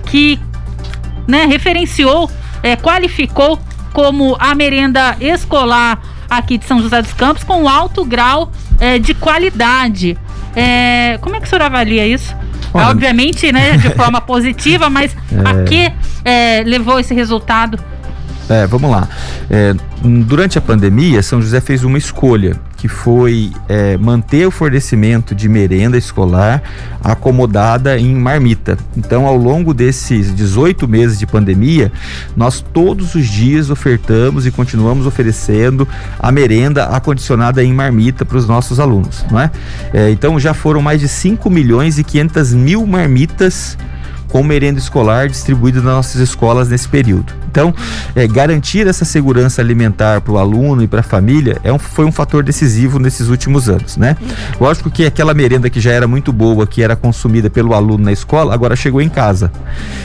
[0.08, 0.40] que
[1.28, 2.30] né, referenciou,
[2.62, 3.60] é, qualificou
[3.96, 9.14] como a merenda escolar aqui de São José dos Campos com alto grau é, de
[9.14, 10.18] qualidade.
[10.54, 12.36] É, como é que o senhor avalia isso?
[12.74, 15.50] Olha, Obviamente, né, de forma positiva, mas é...
[15.50, 15.94] a que
[16.26, 17.80] é, levou esse resultado?
[18.50, 19.08] É, vamos lá.
[19.50, 25.34] É, durante a pandemia, São José fez uma escolha que foi é, manter o fornecimento
[25.34, 26.62] de merenda escolar
[27.04, 28.78] acomodada em marmita.
[28.96, 31.92] Então, ao longo desses 18 meses de pandemia,
[32.36, 35.88] nós todos os dias ofertamos e continuamos oferecendo
[36.20, 39.52] a merenda acondicionada em marmita para os nossos alunos, não é?
[39.94, 40.10] é?
[40.10, 43.78] Então, já foram mais de 5 milhões e 500 mil marmitas
[44.28, 47.45] com merenda escolar distribuída nas nossas escolas nesse período.
[47.56, 47.74] Então,
[48.14, 52.04] é, garantir essa segurança alimentar para o aluno e para a família é um, foi
[52.04, 54.18] um fator decisivo nesses últimos anos, né?
[54.60, 58.12] Lógico que aquela merenda que já era muito boa, que era consumida pelo aluno na
[58.12, 59.50] escola, agora chegou em casa.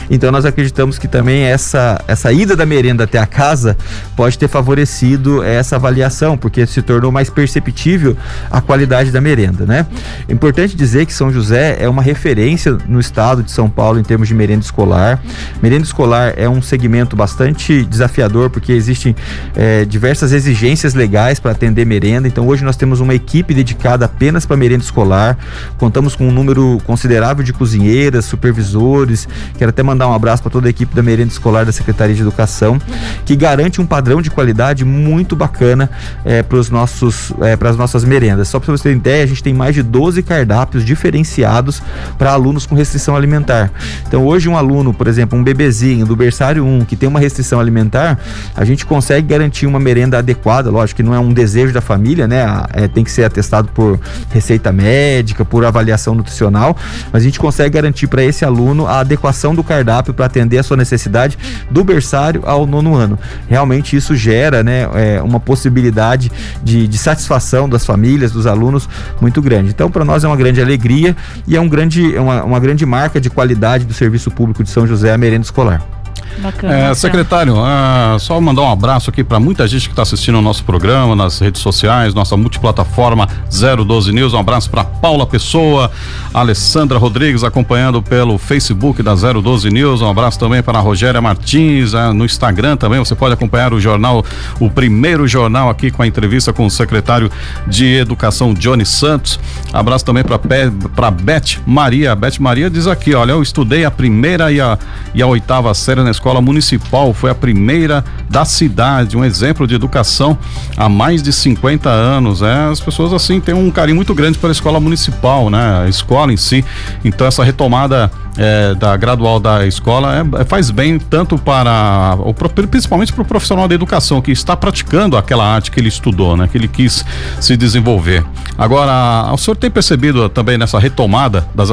[0.09, 3.75] Então, nós acreditamos que também essa, essa ida da merenda até a casa
[4.15, 8.15] pode ter favorecido essa avaliação, porque se tornou mais perceptível
[8.49, 9.85] a qualidade da merenda, né?
[10.25, 14.03] É importante dizer que São José é uma referência no estado de São Paulo em
[14.03, 15.21] termos de merenda escolar.
[15.61, 17.40] Merenda escolar é um segmento bastante
[17.87, 19.15] desafiador, porque existem
[19.55, 22.27] é, diversas exigências legais para atender merenda.
[22.27, 25.37] Então, hoje nós temos uma equipe dedicada apenas para merenda escolar.
[25.77, 29.27] Contamos com um número considerável de cozinheiras, supervisores.
[29.57, 32.21] Quero até mandar um abraço para toda a equipe da merenda escolar da Secretaria de
[32.21, 32.79] Educação,
[33.25, 35.89] que garante um padrão de qualidade muito bacana
[36.25, 38.47] é, para é, as nossas merendas.
[38.47, 41.81] Só para você ter ideia, a gente tem mais de 12 cardápios diferenciados
[42.17, 43.71] para alunos com restrição alimentar.
[44.07, 47.30] Então, hoje um aluno, por exemplo, um bebezinho do berçário 1 que tem uma restrição
[47.59, 48.19] alimentar,
[48.55, 52.27] a gente consegue garantir uma merenda adequada, lógico que não é um desejo da família,
[52.27, 52.45] né?
[52.73, 56.75] É, tem que ser atestado por receita médica, por avaliação nutricional,
[57.11, 60.63] mas a gente consegue garantir para esse aluno a adequação do cardápio para atender a
[60.63, 61.37] sua necessidade
[61.69, 63.17] do berçário ao nono ano.
[63.47, 66.31] Realmente isso gera, né, é, uma possibilidade
[66.63, 69.69] de, de satisfação das famílias, dos alunos muito grande.
[69.69, 71.15] Então, para nós é uma grande alegria
[71.47, 74.85] e é um grande, uma, uma grande marca de qualidade do serviço público de São
[74.87, 76.00] José a merenda escolar.
[76.39, 80.39] Bacana, é, secretário, ah, só mandar um abraço aqui para muita gente que está assistindo
[80.39, 84.33] o nosso programa nas redes sociais, nossa multiplataforma 012 News.
[84.33, 85.91] Um abraço para Paula Pessoa,
[86.33, 90.01] Alessandra Rodrigues acompanhando pelo Facebook da 012 News.
[90.01, 92.97] Um abraço também para a Rogéria Martins ah, no Instagram também.
[92.99, 94.25] Você pode acompanhar o jornal,
[94.59, 97.31] o primeiro jornal aqui com a entrevista com o secretário
[97.67, 99.39] de Educação Johnny Santos.
[99.71, 102.15] Abraço também para Beth Maria.
[102.15, 104.77] Beth Maria diz aqui: olha, eu estudei a primeira e a,
[105.13, 109.73] e a oitava série na escola municipal, foi a primeira da cidade, um exemplo de
[109.73, 110.37] educação
[110.77, 112.41] há mais de 50 anos.
[112.41, 115.83] É, as pessoas assim têm um carinho muito grande pela escola municipal, né?
[115.85, 116.63] A escola em si.
[117.03, 122.33] Então essa retomada é, da gradual da escola é, é faz bem tanto para o
[122.67, 126.47] principalmente para o profissional da educação que está praticando aquela arte que ele estudou, né?
[126.47, 127.05] Que ele quis
[127.39, 128.23] se desenvolver.
[128.57, 131.69] Agora, o senhor tem percebido também nessa retomada das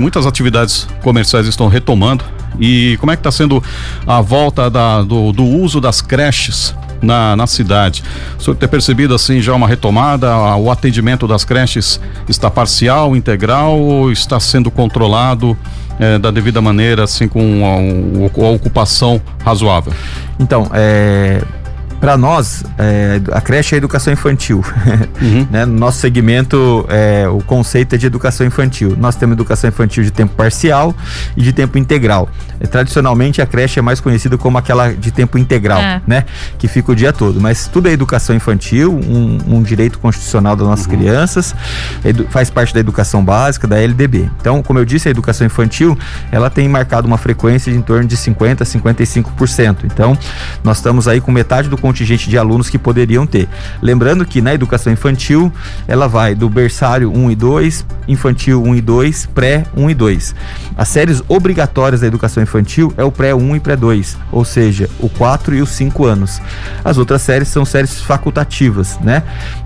[0.00, 2.24] muitas atividades comerciais estão retomando
[2.58, 3.62] e como é que está sendo
[4.06, 8.02] a volta da, do, do uso das creches na, na cidade.
[8.38, 10.34] O senhor tem percebido assim já uma retomada?
[10.56, 15.56] O atendimento das creches está parcial, integral ou está sendo controlado
[15.98, 19.92] é, da devida maneira, assim, com a, a ocupação razoável?
[20.38, 21.42] Então, é,
[22.00, 24.64] para nós, é, a creche é educação infantil.
[25.20, 25.46] Uhum.
[25.50, 25.64] né?
[25.64, 28.96] No nosso segmento, é, o conceito é de educação infantil.
[28.96, 30.94] Nós temos educação infantil de tempo parcial
[31.36, 32.28] e de tempo integral.
[32.60, 36.00] É, tradicionalmente, a creche é mais conhecida como aquela de tempo integral, é.
[36.06, 36.24] né?
[36.56, 37.40] Que fica o dia todo.
[37.40, 40.98] Mas tudo é educação infantil, um, um direito constitucional das nossas uhum.
[40.98, 41.54] crianças,
[42.30, 44.30] faz parte da educação básica, da LDB.
[44.40, 45.98] Então, como eu disse, a educação infantil,
[46.30, 49.76] ela tem marcado uma frequência de em torno de 50% a 55%.
[49.84, 50.18] Então,
[50.62, 53.48] nós estamos aí com metade do contingente de alunos que poderiam ter.
[53.80, 55.50] Lembrando que na educação infantil,
[55.86, 60.34] ela vai do berçário 1 e 2, infantil 1 e 2, pré 1 e 2.
[60.76, 64.90] As séries obrigatórias da educação infantil é o pré 1 e pré 2, ou seja,
[65.00, 66.42] o 4 e os 5 anos.
[66.84, 69.22] As outras séries são séries facultativas, né?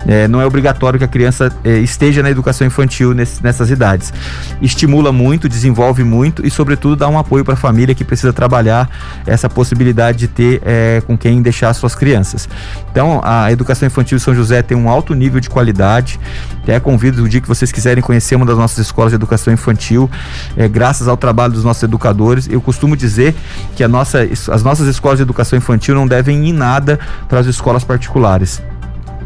[0.07, 4.13] É, não é obrigatório que a criança é, esteja na educação infantil nesse, nessas idades.
[4.61, 8.89] Estimula muito, desenvolve muito e, sobretudo, dá um apoio para a família que precisa trabalhar
[9.25, 12.47] essa possibilidade de ter é, com quem deixar suas crianças crianças.
[12.91, 16.19] Então, a educação infantil de São José tem um alto nível de qualidade.
[16.61, 20.09] Até convido o dia que vocês quiserem conhecer uma das nossas escolas de educação infantil,
[20.55, 22.47] é, graças ao trabalho dos nossos educadores.
[22.47, 23.35] Eu costumo dizer
[23.75, 24.19] que nossa,
[24.51, 28.61] as nossas escolas de educação infantil não devem ir nada para as escolas particulares.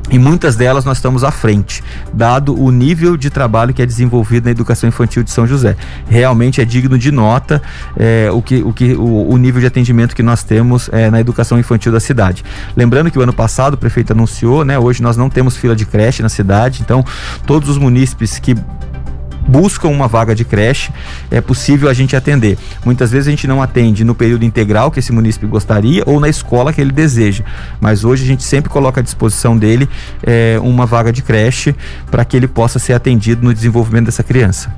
[0.10, 1.84] E muitas delas nós estamos à frente,
[2.14, 5.76] dado o nível de trabalho que é desenvolvido na educação infantil de São José.
[6.08, 7.62] Realmente é digno de nota
[7.98, 11.20] é, o, que, o, que, o, o, nível de atendimento que nós temos é, na
[11.20, 12.44] educação infantil da cidade.
[12.76, 15.86] Lembrando que o ano passado o prefeito anunciou, né, hoje nós não temos fila de
[15.86, 17.04] creche na cidade, então
[17.46, 18.56] todos os munícipes que
[19.48, 20.92] buscam uma vaga de creche,
[21.32, 22.58] é possível a gente atender.
[22.84, 26.28] Muitas vezes a gente não atende no período integral que esse município gostaria ou na
[26.28, 27.44] escola que ele deseja,
[27.80, 29.88] mas hoje a gente sempre coloca à disposição dele
[30.22, 31.76] é, uma vaga de creche
[32.12, 34.72] para que ele possa ser atendido no desenvolvimento dessa criança.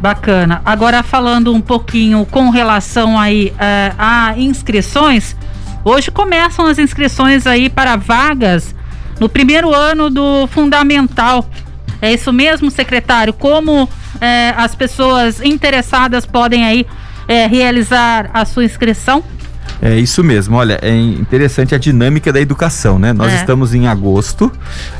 [0.00, 0.60] Bacana.
[0.64, 5.34] Agora falando um pouquinho com relação aí uh, a inscrições,
[5.82, 8.74] hoje começam as inscrições aí para vagas
[9.18, 11.48] no primeiro ano do fundamental.
[12.00, 13.32] É isso mesmo, secretário?
[13.32, 13.88] Como
[14.20, 16.86] é, as pessoas interessadas podem aí
[17.28, 19.22] é, realizar a sua inscrição?
[19.82, 20.56] É isso mesmo.
[20.56, 23.12] Olha, é interessante a dinâmica da educação, né?
[23.12, 23.36] Nós É.
[23.36, 24.50] estamos em agosto,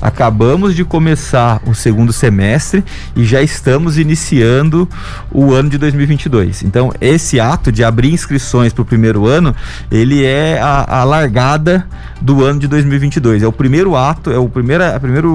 [0.03, 2.85] acabamos de começar o segundo semestre
[3.15, 4.87] e já estamos iniciando
[5.31, 6.63] o ano de 2022.
[6.63, 9.55] Então, esse ato de abrir inscrições para o primeiro ano,
[9.91, 11.87] ele é a, a largada
[12.21, 13.43] do ano de 2022.
[13.43, 15.27] É o primeiro ato, é o primeira, a primeira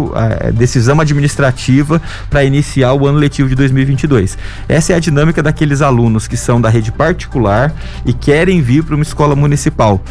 [0.42, 4.38] eh, decisão administrativa para iniciar o ano letivo de 2022.
[4.68, 7.74] Essa é a dinâmica daqueles alunos que são da rede particular
[8.06, 10.02] e querem vir para uma escola municipal.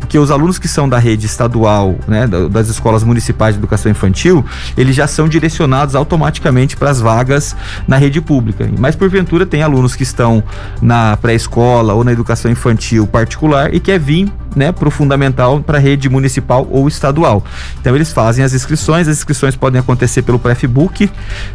[0.00, 3.90] Porque os alunos que são da rede estadual, né, da- das escolas municipais de educação
[3.90, 4.44] infantil,
[4.76, 7.56] eles já são direcionados automaticamente para as vagas
[7.86, 8.68] na rede pública.
[8.78, 10.42] Mas porventura tem alunos que estão
[10.82, 15.76] na pré-escola ou na educação infantil particular e quer vir né, para o fundamental, para
[15.76, 17.44] a rede municipal ou estadual.
[17.80, 21.10] Então eles fazem as inscrições, as inscrições podem acontecer pelo Prefbook,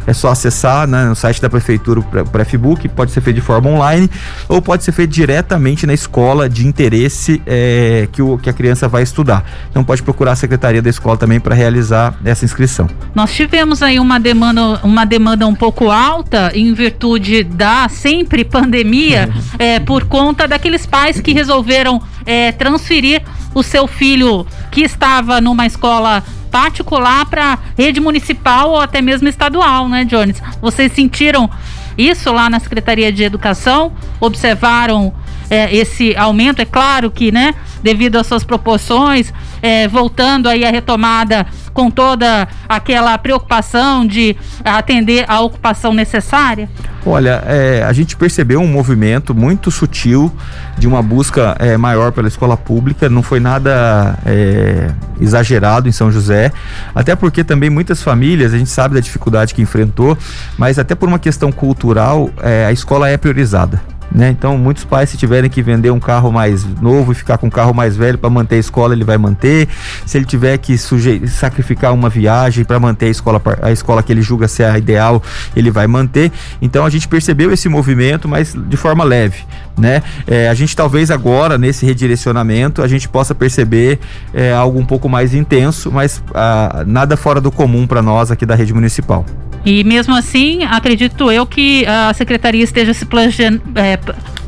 [0.06, 3.42] é só acessar né, no site da prefeitura o Pre- Prefbook, pode ser feito de
[3.42, 4.08] forma online
[4.48, 8.86] ou pode ser feito diretamente na escola de interesse eh, que, o, que a criança
[8.88, 9.44] vai estudar.
[9.70, 12.88] Então pode procurar a secretaria da escola também para realizar essa inscrição.
[13.14, 19.28] Nós tivemos aí uma demanda, uma demanda um pouco alta em virtude da sempre pandemia,
[19.58, 23.22] é, por conta daqueles pais que resolveram é, transferir
[23.54, 29.88] o seu filho que estava numa escola particular para rede municipal ou até mesmo estadual,
[29.88, 30.40] né, Jones?
[30.60, 31.48] Vocês sentiram
[31.96, 33.92] isso lá na Secretaria de Educação?
[34.20, 35.12] Observaram
[35.52, 36.62] é, esse aumento?
[36.62, 39.30] É claro que, né, devido às suas proporções,
[39.60, 44.34] é, voltando aí a retomada com toda aquela preocupação de
[44.64, 46.70] atender a ocupação necessária?
[47.04, 50.32] Olha, é, a gente percebeu um movimento muito sutil
[50.78, 54.90] de uma busca é, maior pela escola pública, não foi nada é,
[55.20, 56.50] exagerado em São José,
[56.94, 60.16] até porque também muitas famílias, a gente sabe da dificuldade que enfrentou,
[60.56, 63.92] mas até por uma questão cultural, é, a escola é priorizada.
[64.14, 64.30] Né?
[64.30, 67.50] Então, muitos pais, se tiverem que vender um carro mais novo e ficar com um
[67.50, 69.68] carro mais velho para manter a escola, ele vai manter.
[70.04, 74.22] Se ele tiver que sacrificar uma viagem para manter a escola, a escola que ele
[74.22, 75.22] julga ser a ideal,
[75.56, 76.30] ele vai manter.
[76.60, 79.44] Então, a gente percebeu esse movimento, mas de forma leve.
[79.78, 80.02] Né?
[80.26, 83.98] É, a gente talvez agora, nesse redirecionamento, a gente possa perceber
[84.34, 88.44] é, algo um pouco mais intenso, mas ah, nada fora do comum para nós aqui
[88.44, 89.24] da rede municipal.
[89.64, 93.98] E mesmo assim, acredito eu que a secretaria esteja se planejan- é,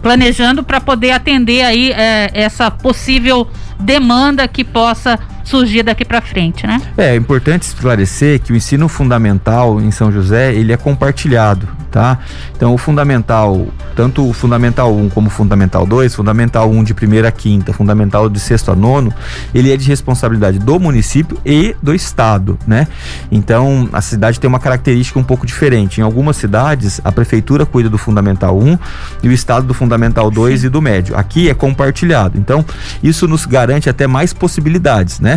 [0.03, 3.47] planejando para poder atender aí é, essa possível
[3.79, 6.81] demanda que possa surgir daqui para frente, né?
[6.97, 12.19] É, é importante esclarecer que o ensino fundamental em São José, ele é compartilhado, tá?
[12.57, 17.29] Então, o fundamental, tanto o fundamental 1 como o fundamental 2, fundamental 1 de primeira
[17.29, 19.13] a quinta, fundamental de sexto a nono,
[19.55, 22.89] ele é de responsabilidade do município e do estado, né?
[23.31, 26.01] Então, a cidade tem uma característica um pouco diferente.
[26.01, 28.79] Em algumas cidades, a prefeitura cuida do fundamental 1
[29.23, 31.17] e o estado do fundamental 2 e do médio.
[31.17, 32.39] Aqui é compartilhado.
[32.39, 32.65] Então,
[33.03, 35.34] isso nos garante até mais possibilidades, né?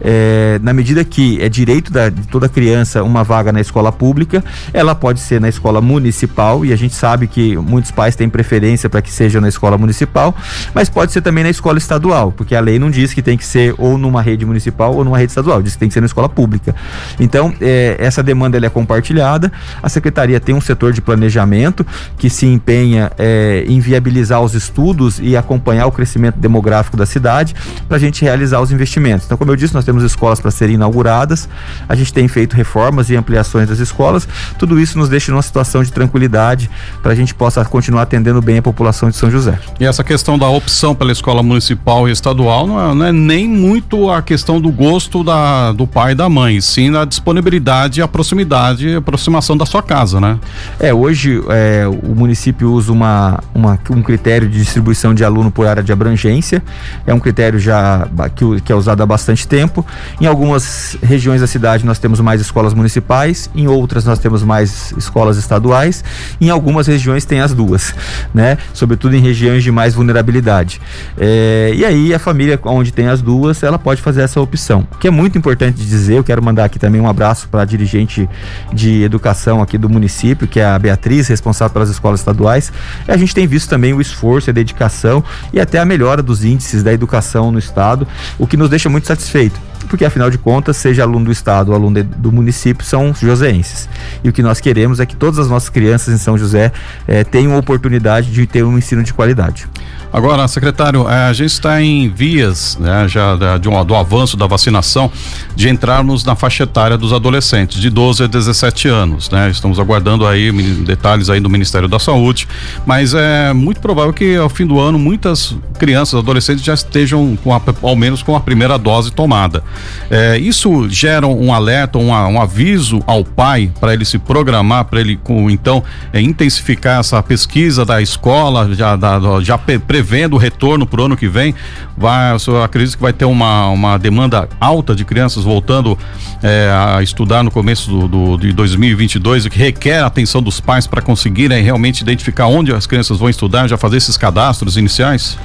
[0.00, 4.42] É, na medida que é direito da- de toda criança uma vaga na escola pública,
[4.72, 8.88] ela pode ser na escola municipal e a gente sabe que muitos pais têm preferência
[8.88, 10.34] para que seja na escola municipal,
[10.74, 13.44] mas pode ser também na escola estadual, porque a lei não diz que tem que
[13.44, 16.06] ser ou numa rede municipal ou numa rede estadual, diz que tem que ser na
[16.06, 16.74] escola pública.
[17.18, 19.52] Então, é, essa demanda ela é compartilhada.
[19.82, 21.86] A secretaria tem um setor de planejamento
[22.18, 27.54] que se empenha é, em viabilizar os estudos e acompanhar o crescimento demográfico da cidade
[27.88, 29.26] para a gente realizar os investimentos.
[29.30, 31.48] Então, como eu disse, nós temos escolas para serem inauguradas,
[31.88, 34.26] a gente tem feito reformas e ampliações das escolas.
[34.58, 36.68] Tudo isso nos deixa numa situação de tranquilidade
[37.00, 39.56] para a gente possa continuar atendendo bem a população de São José.
[39.78, 43.46] E essa questão da opção pela escola municipal e estadual não é, não é nem
[43.48, 48.08] muito a questão do gosto da, do pai e da mãe, sim na disponibilidade, a
[48.08, 50.40] proximidade, a aproximação da sua casa, né?
[50.80, 55.68] É, hoje é, o município usa uma, uma- um critério de distribuição de aluno por
[55.68, 56.60] área de abrangência.
[57.06, 59.84] É um critério já que, que é usado há bastante tempo.
[60.20, 64.92] Em algumas regiões da cidade nós temos mais escolas municipais, em outras nós temos mais
[64.96, 66.04] escolas estaduais,
[66.40, 67.94] em algumas regiões tem as duas,
[68.34, 68.58] né?
[68.72, 70.80] Sobretudo em regiões de mais vulnerabilidade.
[71.18, 74.86] É, e aí a família onde tem as duas, ela pode fazer essa opção.
[74.92, 77.64] O que é muito importante dizer, eu quero mandar aqui também um abraço para a
[77.64, 78.28] dirigente
[78.72, 82.72] de educação aqui do município, que é a Beatriz, responsável pelas escolas estaduais.
[83.06, 86.44] E a gente tem visto também o esforço, a dedicação e até a melhora dos
[86.44, 88.06] índices da educação no estado,
[88.38, 89.60] o que nos deixa muito satisfeito.
[89.88, 93.88] Porque afinal de contas, seja aluno do estado ou aluno de- do município, são joseenses.
[94.22, 96.70] E o que nós queremos é que todas as nossas crianças em São José
[97.08, 99.66] eh, tenham oportunidade de ter um ensino de qualidade.
[100.12, 104.46] Agora, secretário, eh, a gente está em vias né, já de um, do avanço da
[104.46, 105.10] vacinação
[105.54, 109.30] de entrarmos na faixa etária dos adolescentes, de 12 a 17 anos.
[109.30, 109.50] Né?
[109.50, 110.50] Estamos aguardando aí
[110.84, 112.48] detalhes aí do Ministério da Saúde,
[112.84, 117.54] mas é muito provável que ao fim do ano muitas crianças, adolescentes já estejam com
[117.54, 119.62] a, ao menos com a primeira dose tomada.
[120.10, 125.00] É, isso gera um alerta, um, um aviso ao pai para ele se programar, para
[125.00, 129.56] ele com, então é, intensificar essa pesquisa da escola, já, da, já
[130.00, 131.54] prevendo o retorno para o ano que vem.
[131.96, 135.98] Vai, eu acredito que vai ter uma, uma demanda alta de crianças voltando
[136.42, 140.58] é, a estudar no começo do, do, de 2022, o que requer a atenção dos
[140.58, 145.38] pais para conseguirem realmente identificar onde as crianças vão estudar, já fazer esses cadastros iniciais?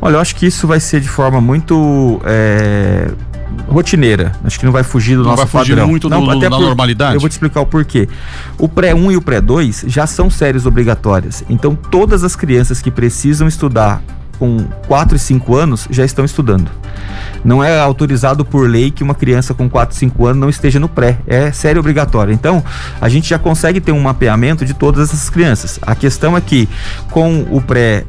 [0.00, 3.10] Olha, eu acho que isso vai ser de forma muito é,
[3.66, 4.32] rotineira.
[4.44, 5.88] Acho que não vai fugir do não nosso vai fugir padrão.
[5.88, 7.14] muito não, do, até da por, normalidade.
[7.14, 8.08] Eu vou te explicar o porquê.
[8.58, 11.44] O pré 1 e o pré 2 já são séries obrigatórias.
[11.48, 14.02] Então todas as crianças que precisam estudar
[14.38, 16.70] com 4 e 5 anos já estão estudando.
[17.44, 20.78] Não é autorizado por lei que uma criança com 4 e 5 anos não esteja
[20.78, 21.18] no pré.
[21.26, 22.32] É série obrigatória.
[22.32, 22.62] Então,
[23.00, 25.78] a gente já consegue ter um mapeamento de todas essas crianças.
[25.82, 26.68] A questão é que
[27.10, 28.04] com o pré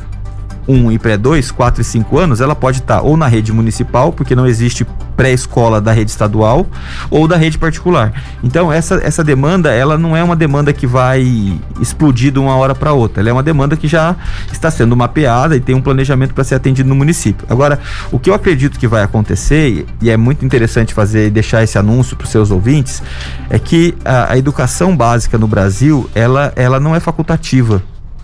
[0.70, 4.14] 1 e pré-2, 4 e 5 anos, ela pode estar tá ou na rede municipal,
[4.14, 4.86] porque não existe
[5.18, 6.66] pré-escola da rede estadual,
[7.10, 8.14] ou da rede particular.
[8.42, 12.74] Então, essa, essa demanda, ela não é uma demanda que vai explodir de uma hora
[12.74, 13.22] para outra.
[13.22, 14.16] Ela é uma demanda que já
[14.52, 17.46] está sendo mapeada e tem um planejamento para ser atendido no município.
[17.50, 17.80] Agora,
[18.12, 21.78] o que eu acredito que vai acontecer, e é muito interessante fazer e deixar esse
[21.78, 23.04] anúncio para os seus ouvintes,
[23.50, 27.84] é que a, a educação básica no Brasil, ela, ela não é facultativa.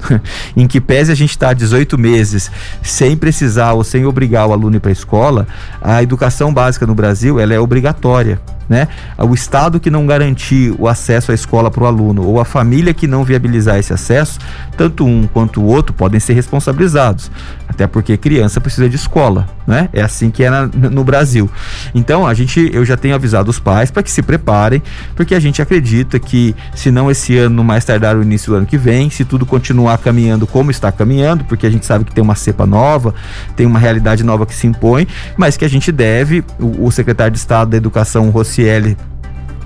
[0.56, 4.54] em que pese a gente estar tá 18 meses sem precisar ou sem obrigar o
[4.54, 5.48] aluno para a escola,
[5.82, 8.88] a educação básica no Brasil ela é obrigatória né?
[9.18, 12.94] O Estado que não garantir o acesso à escola para o aluno ou a família
[12.94, 14.40] que não viabilizar esse acesso,
[14.78, 17.32] tanto um quanto o outro podem ser responsabilizados.
[17.76, 19.90] Até porque criança precisa de escola, né?
[19.92, 21.52] É assim que é na, no Brasil.
[21.94, 24.82] Então, a gente, eu já tenho avisado os pais para que se preparem,
[25.14, 28.66] porque a gente acredita que, se não esse ano, mais tardar o início do ano
[28.66, 32.24] que vem, se tudo continuar caminhando como está caminhando, porque a gente sabe que tem
[32.24, 33.14] uma cepa nova,
[33.58, 35.06] tem uma realidade nova que se impõe,
[35.36, 38.96] mas que a gente deve, o, o secretário de Estado da Educação, Rossi Ciele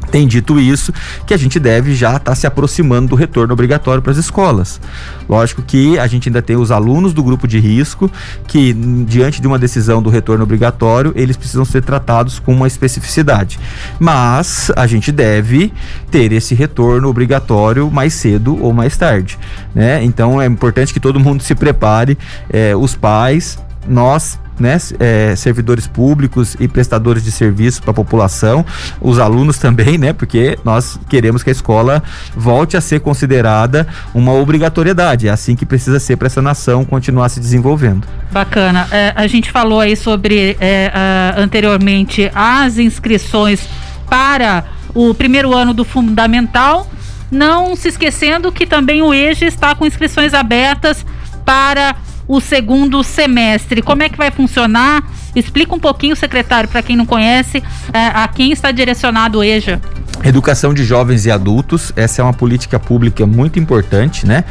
[0.10, 0.94] tem dito isso,
[1.26, 4.80] que a gente deve já estar tá se aproximando do retorno obrigatório para as escolas.
[5.28, 8.12] Lógico que a gente ainda tem os alunos do grupo de risco,
[8.48, 13.60] que diante de uma decisão do retorno obrigatório, eles precisam ser tratados com uma especificidade.
[14.00, 15.72] Mas a gente deve
[16.12, 19.38] ter esse retorno obrigatório mais cedo ou mais tarde.
[19.74, 20.04] Né?
[20.04, 22.18] Então é importante que todo mundo se prepare,
[22.50, 28.66] eh, os pais, nós né, é, servidores públicos e prestadores de serviço para a população,
[29.02, 32.04] os alunos também, né, porque nós queremos que a escola
[32.36, 35.28] volte a ser considerada uma obrigatoriedade.
[35.28, 38.08] É assim que precisa ser para essa nação continuar se desenvolvendo.
[38.32, 38.88] Bacana.
[38.92, 40.92] É, a gente falou aí sobre é,
[41.38, 43.68] anteriormente as inscrições
[44.10, 46.90] para o primeiro ano do fundamental.
[47.32, 51.06] Não se esquecendo que também o EJA está com inscrições abertas
[51.46, 51.96] para
[52.30, 53.82] o segundo semestre.
[53.82, 55.04] Como é que vai funcionar?
[55.36, 57.64] Explica um pouquinho, secretário, para quem não conhece,
[57.94, 59.80] é, a quem está direcionado o EJA.
[60.24, 64.44] Educação de jovens e adultos, essa é uma política pública muito importante, né?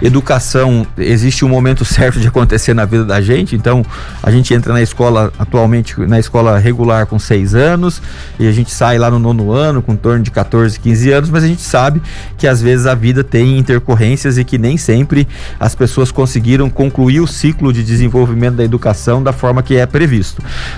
[0.00, 3.84] Educação, existe um momento certo de acontecer na vida da gente, então
[4.22, 8.00] a gente entra na escola, atualmente na escola regular com seis anos,
[8.38, 11.44] e a gente sai lá no nono ano com torno de 14, 15 anos, mas
[11.44, 12.00] a gente sabe
[12.38, 15.28] que às vezes a vida tem intercorrências e que nem sempre
[15.58, 20.19] as pessoas conseguiram concluir o ciclo de desenvolvimento da educação da forma que é previsto.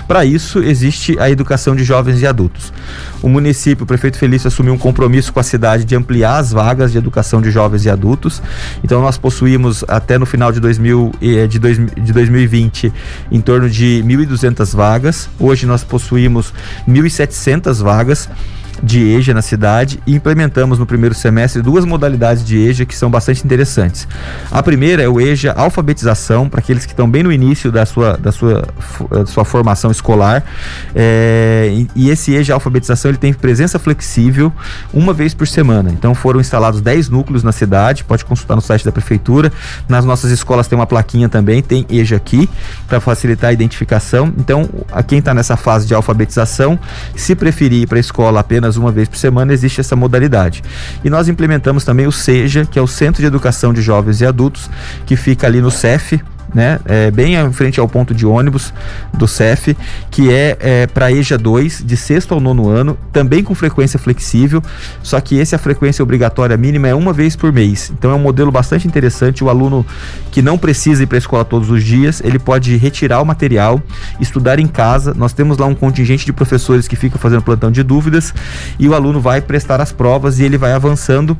[0.07, 2.73] Para isso, existe a educação de jovens e adultos.
[3.21, 6.91] O município, o prefeito Felício assumiu um compromisso com a cidade de ampliar as vagas
[6.91, 8.41] de educação de jovens e adultos.
[8.83, 12.91] Então nós possuímos até no final de, 2000, eh, de 2020
[13.31, 15.29] em torno de 1.200 vagas.
[15.39, 16.53] Hoje nós possuímos
[16.87, 18.29] 1.700 vagas
[18.81, 23.09] de EJA na cidade e implementamos no primeiro semestre duas modalidades de EJA que são
[23.09, 24.07] bastante interessantes.
[24.49, 28.17] A primeira é o EJA alfabetização, para aqueles que estão bem no início da sua,
[28.17, 28.67] da sua,
[29.11, 30.43] da sua formação escolar.
[30.95, 34.51] É, e, esse EJA alfabetização ele tem presença flexível
[34.93, 35.91] uma vez por semana.
[35.91, 39.51] Então foram instalados 10 núcleos na cidade, pode consultar no site da prefeitura.
[39.87, 42.49] Nas nossas escolas tem uma plaquinha também, tem EJA aqui,
[42.87, 44.33] para facilitar a identificação.
[44.37, 46.79] Então, a quem está nessa fase de alfabetização,
[47.15, 50.63] se preferir ir para a escola apenas apenas uma vez por semana, existe essa modalidade.
[51.03, 54.25] E nós implementamos também o SEJA, que é o Centro de Educação de Jovens e
[54.25, 54.69] Adultos,
[55.05, 56.21] que fica ali no CEF,
[56.53, 56.79] né?
[56.85, 58.73] É, bem em frente ao ponto de ônibus
[59.13, 59.75] do CEF,
[60.11, 64.61] que é, é para EJA 2, de sexto ao nono ano, também com frequência flexível,
[65.01, 67.91] só que esse a frequência obrigatória mínima é uma vez por mês.
[67.97, 69.43] Então é um modelo bastante interessante.
[69.43, 69.85] O aluno
[70.31, 73.81] que não precisa ir para a escola todos os dias, ele pode retirar o material,
[74.19, 75.13] estudar em casa.
[75.13, 78.33] Nós temos lá um contingente de professores que ficam fazendo plantão de dúvidas
[78.77, 81.37] e o aluno vai prestar as provas e ele vai avançando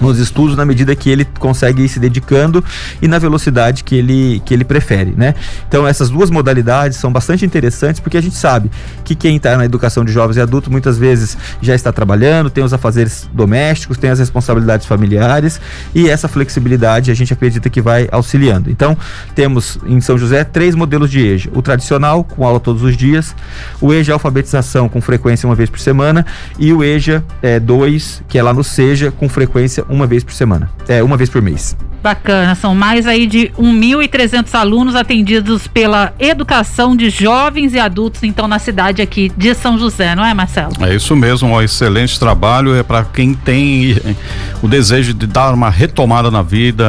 [0.00, 2.64] nos estudos na medida que ele consegue ir se dedicando
[3.00, 5.34] e na velocidade que ele, que ele prefere, né?
[5.68, 8.70] Então essas duas modalidades são bastante interessantes porque a gente sabe
[9.04, 12.62] que quem está na educação de jovens e adultos muitas vezes já está trabalhando, tem
[12.62, 15.60] os afazeres domésticos, tem as responsabilidades familiares
[15.94, 18.70] e essa flexibilidade a gente acredita que vai auxiliando.
[18.70, 18.96] Então
[19.34, 23.34] temos em São José três modelos de EJA: o tradicional com aula todos os dias,
[23.80, 26.24] o EJA alfabetização com frequência uma vez por semana
[26.58, 27.24] e o EJA
[27.62, 30.70] 2 é, que é lá no Seja com frequência uma vez por semana.
[30.88, 31.76] É, uma vez por mês.
[32.02, 38.46] Bacana, são mais aí de 1.300 alunos atendidos pela educação de jovens e adultos, então,
[38.46, 40.72] na cidade aqui de São José, não é, Marcelo?
[40.82, 44.14] É isso mesmo, um excelente trabalho, é para quem tem eh,
[44.62, 46.86] o desejo de dar uma retomada na vida,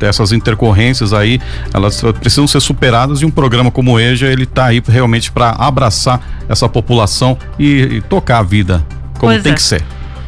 [0.00, 1.40] essas intercorrências aí,
[1.72, 5.50] elas precisam ser superadas e um programa como o EJA, ele está aí realmente para
[5.50, 8.84] abraçar essa população e, e, tocar a vida
[9.16, 9.54] como pois tem é.
[9.54, 9.82] que ser.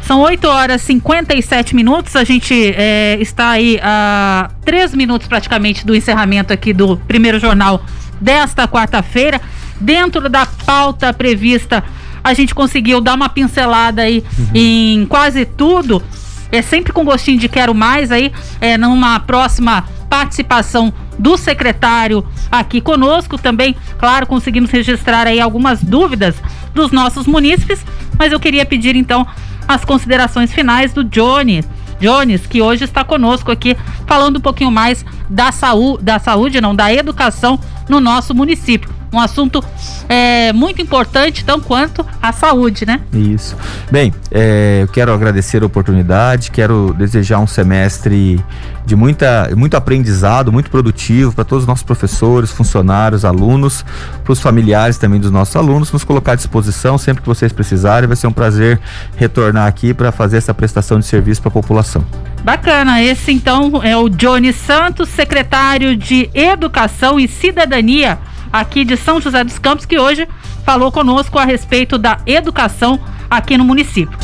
[0.09, 2.17] São 8 horas e 57 minutos.
[2.17, 7.85] A gente é, está aí a 3 minutos praticamente do encerramento aqui do primeiro jornal
[8.19, 9.39] desta quarta-feira.
[9.79, 11.85] Dentro da pauta prevista,
[12.25, 14.49] a gente conseguiu dar uma pincelada aí uhum.
[14.55, 16.03] em quase tudo.
[16.51, 18.33] É sempre com gostinho de quero mais aí,
[18.63, 23.37] é, numa próxima participação do secretário aqui conosco.
[23.37, 26.35] Também, claro, conseguimos registrar aí algumas dúvidas
[26.73, 27.85] dos nossos munícipes,
[28.19, 29.27] mas eu queria pedir então
[29.69, 31.69] as considerações finais do Jones.
[32.01, 36.75] Jones, que hoje está conosco aqui, falando um pouquinho mais da saúde, da saúde, não,
[36.75, 38.98] da educação no nosso município.
[39.13, 39.65] Um assunto
[40.09, 43.01] é, muito importante, tão quanto a saúde, né?
[43.13, 43.57] Isso.
[43.91, 48.43] Bem, é, eu quero agradecer a oportunidade, quero desejar um semestre
[48.85, 53.85] de muita, muito aprendizado, muito produtivo para todos os nossos professores, funcionários, alunos,
[54.25, 58.07] para os familiares também dos nossos alunos, nos colocar à disposição sempre que vocês precisarem.
[58.07, 58.81] Vai ser um prazer
[59.17, 62.05] retornar aqui para fazer essa prestação de serviço para a população.
[62.43, 68.19] Bacana, esse então é o Johnny Santos, secretário de Educação e Cidadania
[68.53, 70.29] aqui de São José dos Campos, que hoje
[70.65, 74.19] falou conosco a respeito da educação aqui no município.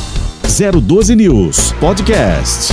[0.82, 2.72] 012 News Podcast.